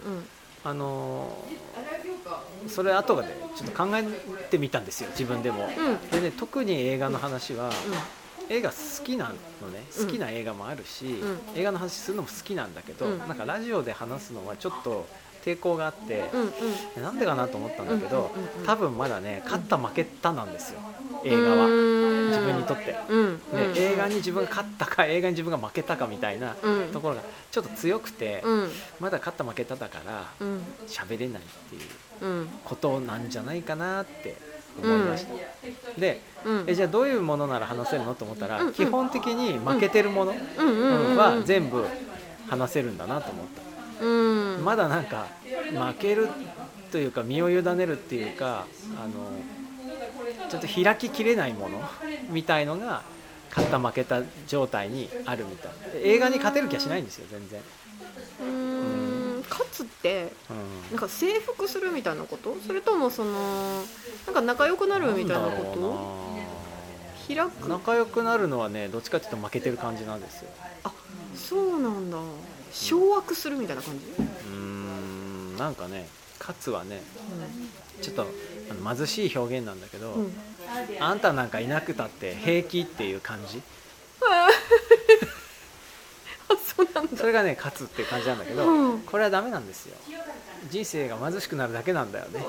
[0.65, 4.05] あのーそれ後でちょっと考え
[4.51, 6.11] てみたんですよ自分でも、うん。
[6.11, 7.71] でね特に映画の話は、
[8.51, 9.35] 映画好きなの
[9.71, 10.07] ねうん。
[10.07, 11.39] 好きな映画もあるし、ん。
[11.57, 13.19] 映画の話するのも好きなんだけど、うん。
[13.21, 15.07] なんかラジオで話すのはちょっと
[15.45, 16.25] 抵抗があって、
[16.97, 18.67] うなんでかなと思ったんだけど、うんうんうん。
[18.67, 20.81] 多分まだね勝った負けたなんですよ
[21.25, 21.67] 映画は。
[21.67, 22.29] うん。
[22.29, 22.97] 自分にとって。
[23.09, 23.39] うん。
[23.75, 26.93] で映画に自分が勝ったか映画に自分が負けたかみたいなうん。
[26.93, 28.71] ところがちょっと強くて、うん。
[29.01, 30.61] まだ勝った負けただからうん。
[30.87, 32.49] 喋れないっていううん。
[32.65, 34.37] ことなんじゃないかなって
[34.83, 36.65] 思いました、でうん。
[36.67, 38.67] えじゃあどういうものなら話せるのと思ったら、うん。
[38.69, 41.17] うん基本的に負けてるものうんうんうん。
[41.17, 41.85] は全部
[42.49, 43.47] 話せるんだなと思っ
[43.99, 44.65] た、うん。
[44.65, 46.29] まだなんか負ける
[46.91, 48.67] というか身を委ねるっていうか
[48.99, 49.31] あの
[50.49, 51.81] ちょっと開ききれないもの
[52.31, 53.03] みたいのが
[53.51, 57.61] 勝った負けた状態にあるみたいで映画に勝てる気はしないんですよ全然、
[58.41, 59.45] うーん。
[59.49, 62.57] 勝つってうんなんか征服するみたいなこと？
[62.67, 63.83] それともその
[64.27, 65.75] なんか仲良くなるみたいなこ
[67.29, 67.35] と？
[67.35, 67.77] 開くうな。
[67.77, 70.51] 仲良くなるのはねどっちかっていうと負けてる感じなんですよ。
[70.85, 70.93] あ
[71.35, 72.19] そうなんだ。
[72.73, 75.57] 掌握するみたいな感じ、うーん。
[75.57, 76.07] なんかね
[76.39, 77.01] 勝つはね
[78.03, 78.27] ちょっと
[78.71, 80.25] あの貧しい表現なんだけど、うん。
[80.25, 80.33] うん
[81.01, 83.63] あんたなんかいなくたって平気っていう感じ。
[84.21, 84.49] あ
[87.17, 89.01] それがね勝つっていう感じなんだけど、うん。
[89.01, 89.97] これはダメなんですよ。
[90.71, 92.45] 人生が貧しくなるだけなんだよね。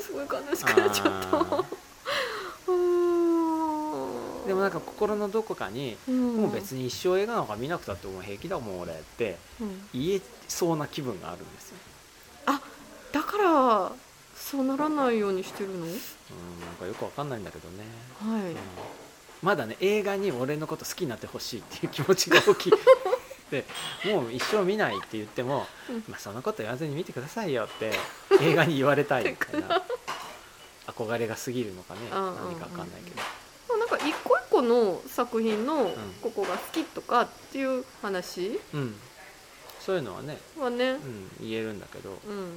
[0.00, 1.64] すごい悲しくなっちゃった。
[4.46, 6.36] でもなんか心のどこかに、うん。
[6.42, 9.88] もう別に一生映画なんか見なくたってもう平気だもん俺ってうん。
[9.92, 11.76] 言えそうな気分があるんですよ。
[12.46, 12.60] あ
[13.12, 13.92] だから
[14.50, 15.76] そうならないようにしてるの？
[15.76, 15.98] うんなん
[16.80, 17.84] かよくわかんないんだけどね、
[18.20, 18.50] はい。
[18.50, 18.56] うん。
[19.42, 22.72] まだね映画に俺のこと好きになってほしいっていう気持ちが大きい。
[23.52, 23.64] で
[24.06, 26.04] もう一生見ないって言っても、うん。
[26.08, 27.92] まあ、そんなこと言わずに見てくださいよって
[28.40, 29.82] 映画に言われたいみたいな
[30.88, 32.00] 憧れが過ぎるのかね。
[32.10, 33.16] 何かわかんないけど、
[33.68, 35.94] まあなんか一個一個の作品のん。
[36.22, 38.96] ここが好きとかっていう話うん、
[39.78, 40.90] そういうのはね、はね。
[40.90, 42.50] うん、言えるんだけど、うん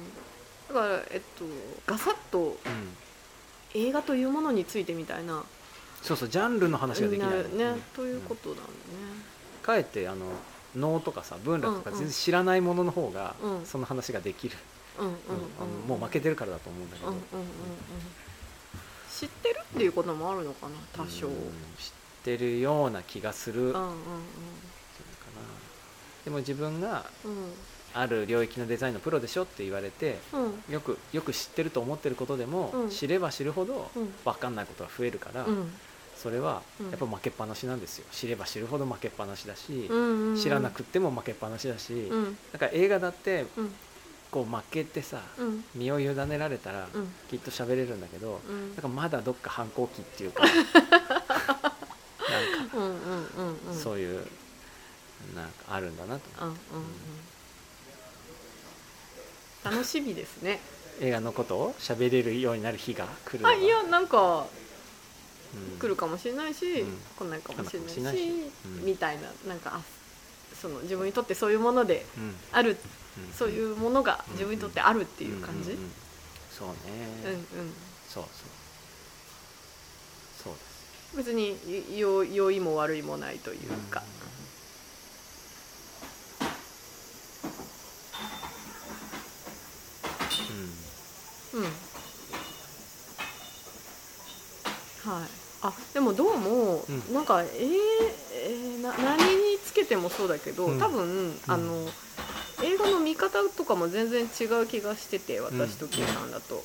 [0.74, 1.44] だからえっと
[1.86, 5.44] ガサッとうん、映画というものについてみたいな。
[6.02, 7.80] そうそうジャンルの話ができないるね、うん。
[7.94, 8.68] ということなんだね、
[9.62, 10.26] かえってあの
[10.76, 14.56] 能とかさ文楽とか全然知らないものの方が、うんその話ができる、
[14.98, 15.16] うんうんうん。
[15.82, 15.88] うん。
[15.88, 17.48] もう負けてるからだと思うんだけど、うんうんうんうん。
[19.10, 21.34] 知ってるっていうこともあるのかな多少、うん。
[21.34, 21.40] 知っ
[22.24, 23.92] てるような気がする、うん、うんかな。
[26.24, 27.52] でも自分がうん
[27.94, 30.44] ある領域のデザインのプロでしょって言われてうん。
[30.44, 32.90] うんよくよく知ってると思ってることでも、うん。
[32.90, 34.12] 知れば知るほどうん。
[34.24, 35.70] 分かんないことが増えるから、うん。
[36.16, 38.06] それはうんやっぱ負けっぱなしなんですよ。
[38.12, 42.38] 知れば知るほど負けっぱなしだし、うんうん知らなくっても負けっぱなしだし、うん。
[42.52, 43.72] だから映画だってうん。
[44.30, 45.64] こう負けてさうん。
[45.74, 47.08] 身を委ねられたらうん。
[47.30, 48.68] きっと喋れるんだけど、うん。
[48.70, 50.64] なんかまだどっか反抗期っていうか なんか
[52.74, 53.58] うんうんうん。
[53.68, 54.26] うんそういう
[55.36, 56.58] なんかあるんだなとうんうんうん
[59.64, 60.60] 楽しみですね。
[61.00, 64.46] 映画のことを喋れるようになる日が来るあいやなんか
[65.54, 65.78] うん。
[65.78, 66.98] 来るかもしれないし、うん。
[67.18, 68.30] 来ないかもしれないし来ないし
[68.66, 68.84] うん。
[68.84, 69.80] みたいななんかあ
[70.60, 72.34] その自分にとってそういうものでうん。
[72.52, 73.32] あるうん。
[73.32, 75.76] そういうものが自分にとってあるっていう感じ、
[76.50, 76.74] そうね、
[77.24, 77.72] うんうん。
[78.08, 78.48] そうそう。
[80.44, 80.74] そうです。
[81.16, 83.58] 別によ良いも悪いもないという
[83.90, 84.02] か、
[91.54, 91.64] うん。
[95.10, 95.28] はい。
[95.62, 97.14] あでもどうも、うん。
[97.14, 97.48] なんかえー
[98.32, 100.78] えーな何につけてもそうだけど、うん。
[100.78, 101.88] 多分あの
[102.62, 106.62] 映画の見方とかも全然違う気がしてて私とキーさんだと、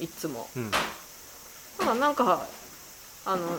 [0.00, 0.48] いつも。
[0.56, 0.64] うん。
[0.64, 2.46] うんだからなんか
[3.26, 3.58] あの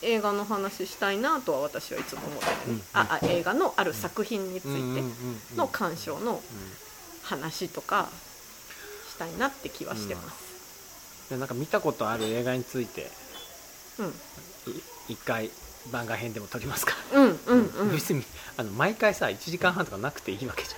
[0.00, 2.82] 映画の話したいなとは私はいつも思ってる、うん。
[2.92, 5.02] ああ映画のある作品について
[5.56, 6.40] の鑑賞の
[7.24, 8.08] 話とか
[9.18, 13.10] したいなって気はしてます、でなんか見たことある映画について
[13.98, 14.12] うん、い
[15.08, 15.50] 一回
[15.90, 17.90] 番外編でも撮りますか、うんうんうん。
[17.90, 18.22] 別に
[18.56, 20.70] あの毎回さ1時間半とかなくていいわけじ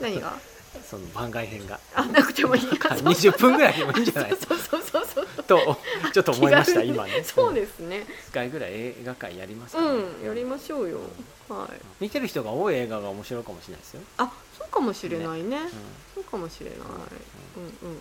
[0.00, 0.28] 何が？
[0.28, 0.40] ゃん
[0.88, 1.80] その番外編が。
[1.94, 4.30] あなくてもいいかそう20分ぐらいでもいいんじゃない？
[4.36, 5.07] そうそうそうそう
[5.48, 5.76] と
[6.14, 7.24] ちょっと思いました今ね。
[7.24, 8.06] そうですね。
[8.30, 11.00] 1回ぐらい映画界やりますか、うんやりましょうよ。
[11.48, 11.80] はい。
[12.00, 15.56] 見てる人が多い映画が面白いかもしれないですよ、あそうかもしれないね。
[15.56, 15.70] うん
[16.14, 16.78] そうかもしれない。
[16.78, 16.84] うん。
[16.84, 17.98] うん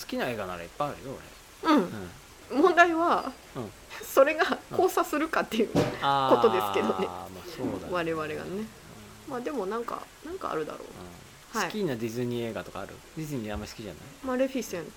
[0.00, 1.18] 好きな映画ならいっぱいあるよ
[1.64, 1.76] うん。
[1.76, 2.10] うん。
[2.52, 3.62] 俺、問題はうん。
[3.62, 3.70] うん、
[4.04, 5.70] それが交差するかっていう
[6.02, 7.06] あーことですけどね。
[7.06, 7.92] まあそうだね。
[7.92, 8.40] 我々がね。
[9.28, 10.82] まあでもなんかなんかあるだろう。
[11.58, 12.94] 好きなディズニー映画とかある？
[13.16, 14.02] ディズニーあんまり好きじゃない？
[14.22, 14.90] マレフィセント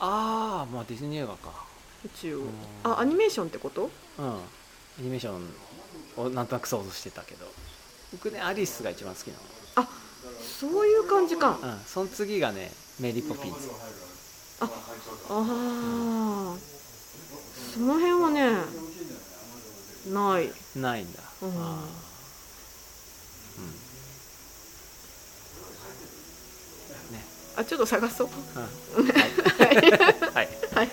[0.00, 1.66] ああまあディズニー映画か。
[2.04, 2.38] 一応。
[2.38, 2.48] うん。
[2.84, 3.90] あアニメーションってこと？
[4.18, 4.26] うん。
[4.28, 4.38] ア
[4.98, 5.50] ニメーション
[6.16, 7.46] をなんとなく想像してたけど。
[8.12, 9.34] 僕ねアリスが一番好きな
[10.42, 11.58] そういう感じか。
[11.62, 11.80] のうん。
[11.80, 12.70] その次がね
[13.00, 13.58] メリー・ポピンズ。
[14.60, 14.70] ああ
[17.74, 18.50] その辺はね
[20.12, 20.50] ない。
[20.80, 21.48] ないんだ、うん。
[21.50, 27.12] あー。
[27.12, 27.24] ね。
[27.56, 28.28] あちょっと探そう。
[28.96, 29.06] うん。
[29.06, 29.30] はい、
[29.80, 30.90] はい、はい。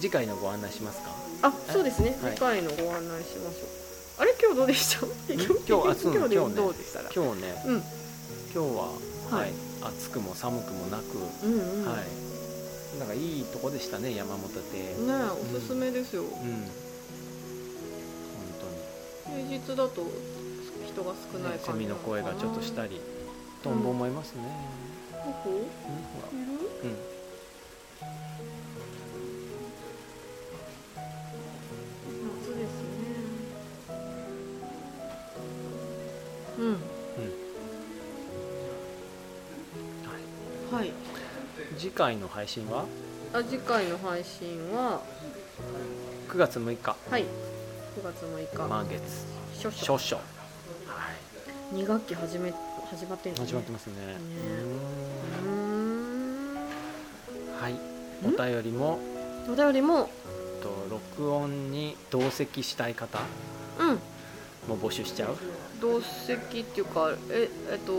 [0.00, 1.10] 次回のご案内しますか？
[1.42, 2.16] あそうですね。
[2.22, 2.32] はい。
[2.34, 4.22] 次回のご案内しましょう。
[4.22, 4.34] あれ？
[4.40, 5.06] 今日どうでした？
[5.32, 5.82] 今日今
[6.48, 7.62] 日どうでしたか今日ね。
[7.66, 7.74] うん。
[7.76, 7.84] 今
[8.52, 8.64] 日は、
[9.30, 9.50] ははい。
[9.50, 11.86] い暑くも寒くもなく、うんうん。
[11.86, 12.06] はい。
[12.98, 14.58] なんかいいとこでしたね山本亭、
[14.98, 16.40] うんねおすすめですよ、本
[19.26, 19.44] 当に。
[19.46, 20.06] 平日だと
[20.86, 23.00] 人が少ないねセ感じミの声がちょっとしたりり
[23.62, 24.42] トンボもいますね、
[26.82, 27.17] うん
[36.58, 36.72] うん。
[40.72, 40.80] はい。
[40.80, 40.92] はい。
[41.78, 42.84] 次回の配信は？
[43.32, 45.02] あ次回の配信は
[46.28, 46.96] ？9月6日。
[47.10, 47.22] はい。
[47.22, 47.26] 9
[48.02, 49.26] 月6日、満月。
[49.54, 49.98] 少々。
[50.00, 50.22] 少々。
[50.86, 51.12] は
[51.72, 51.76] い。
[51.76, 52.52] 2学期始め
[52.90, 53.46] 始まってんのね。
[53.46, 53.94] 始まってますね。
[53.94, 55.58] うーんうー
[56.54, 56.56] ん。
[57.60, 57.74] はい。
[58.24, 58.98] お便りも？
[59.48, 60.10] お便りも？
[60.62, 63.20] と録音に同席したい方。
[63.78, 64.00] うん
[64.68, 65.36] も募集しちゃう？
[65.80, 67.92] 同席っていうかええっと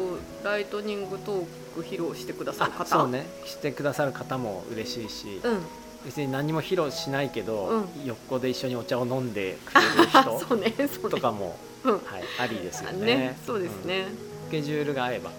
[0.44, 1.46] ライトニングトー
[1.76, 2.84] ク披露してくださる方？
[2.84, 3.26] あそうね。
[3.46, 5.42] してくださる方も嬉しいし。
[5.44, 5.60] うん。
[6.06, 11.10] 別に何も披露しないけど、う横で一緒にお茶を飲んでくれるあ人 そうねそうね。
[11.10, 11.92] とかも、うん。
[11.92, 12.02] はい、
[12.40, 13.06] ありですよね。
[13.06, 14.08] ねそうですね、
[14.44, 14.48] うん。
[14.48, 15.32] スケジュールが合えば、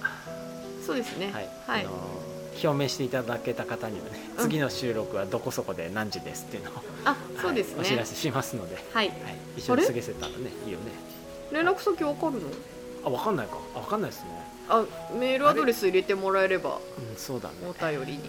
[0.86, 1.30] そうですね。
[1.32, 1.48] はい。
[1.66, 1.86] はい。
[1.86, 1.92] あの
[2.62, 4.42] 表明していただけた方にはね、うん。
[4.42, 6.74] 次の収録はどこそこで何時ですっていうのを、
[7.06, 7.76] あそうですね。
[7.76, 9.08] はいお知らせしますので、はい。
[9.08, 9.18] はい、
[9.56, 10.84] 一緒に過ごせたらねいいよね
[11.52, 12.48] 連絡先わかるの？
[13.04, 13.58] あ分かんないか。
[13.74, 14.30] あ分かんないですね。
[14.68, 14.84] あ
[15.18, 16.76] メールアドレス入れてもらえれば。
[16.76, 17.54] うんそうだね。
[17.68, 18.22] お便りに。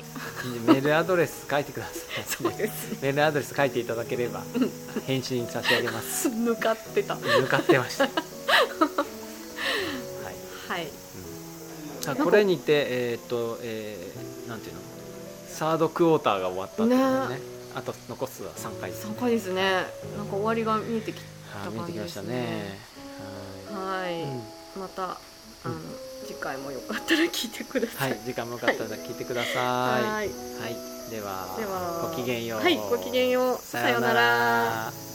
[0.65, 1.91] メールアドレス書いてくださ
[2.21, 2.23] い。
[2.25, 3.01] そうです。
[3.03, 4.41] メールアドレス書いていただければ
[5.05, 6.29] 返信差し上げます。
[6.33, 7.15] 向かってた。
[7.15, 8.05] 向かってました。
[8.09, 8.11] はい、
[10.67, 10.85] はい。
[10.85, 12.09] うん。
[12.09, 14.81] あこれにてえっ、と、えーなんていうの？
[15.47, 16.97] サードクォーターが終わったってね。
[16.97, 17.41] ね。
[17.75, 19.85] あと残すは3回です3回ですね。
[20.17, 21.21] なんか終わりが見えてき
[21.53, 22.79] あー見えてきましたね
[23.73, 24.41] はい、はい、うん。
[24.79, 25.03] また
[25.63, 25.75] あの、
[26.25, 29.55] 次回もよかったら聞いてくださはいい、時間もよかったら聞いてください。
[29.55, 30.91] はい、はい。
[31.11, 32.09] ではでは。
[32.09, 32.59] ごきげんよう。
[32.61, 33.57] はいごきげんよう。
[33.57, 35.10] さようなら。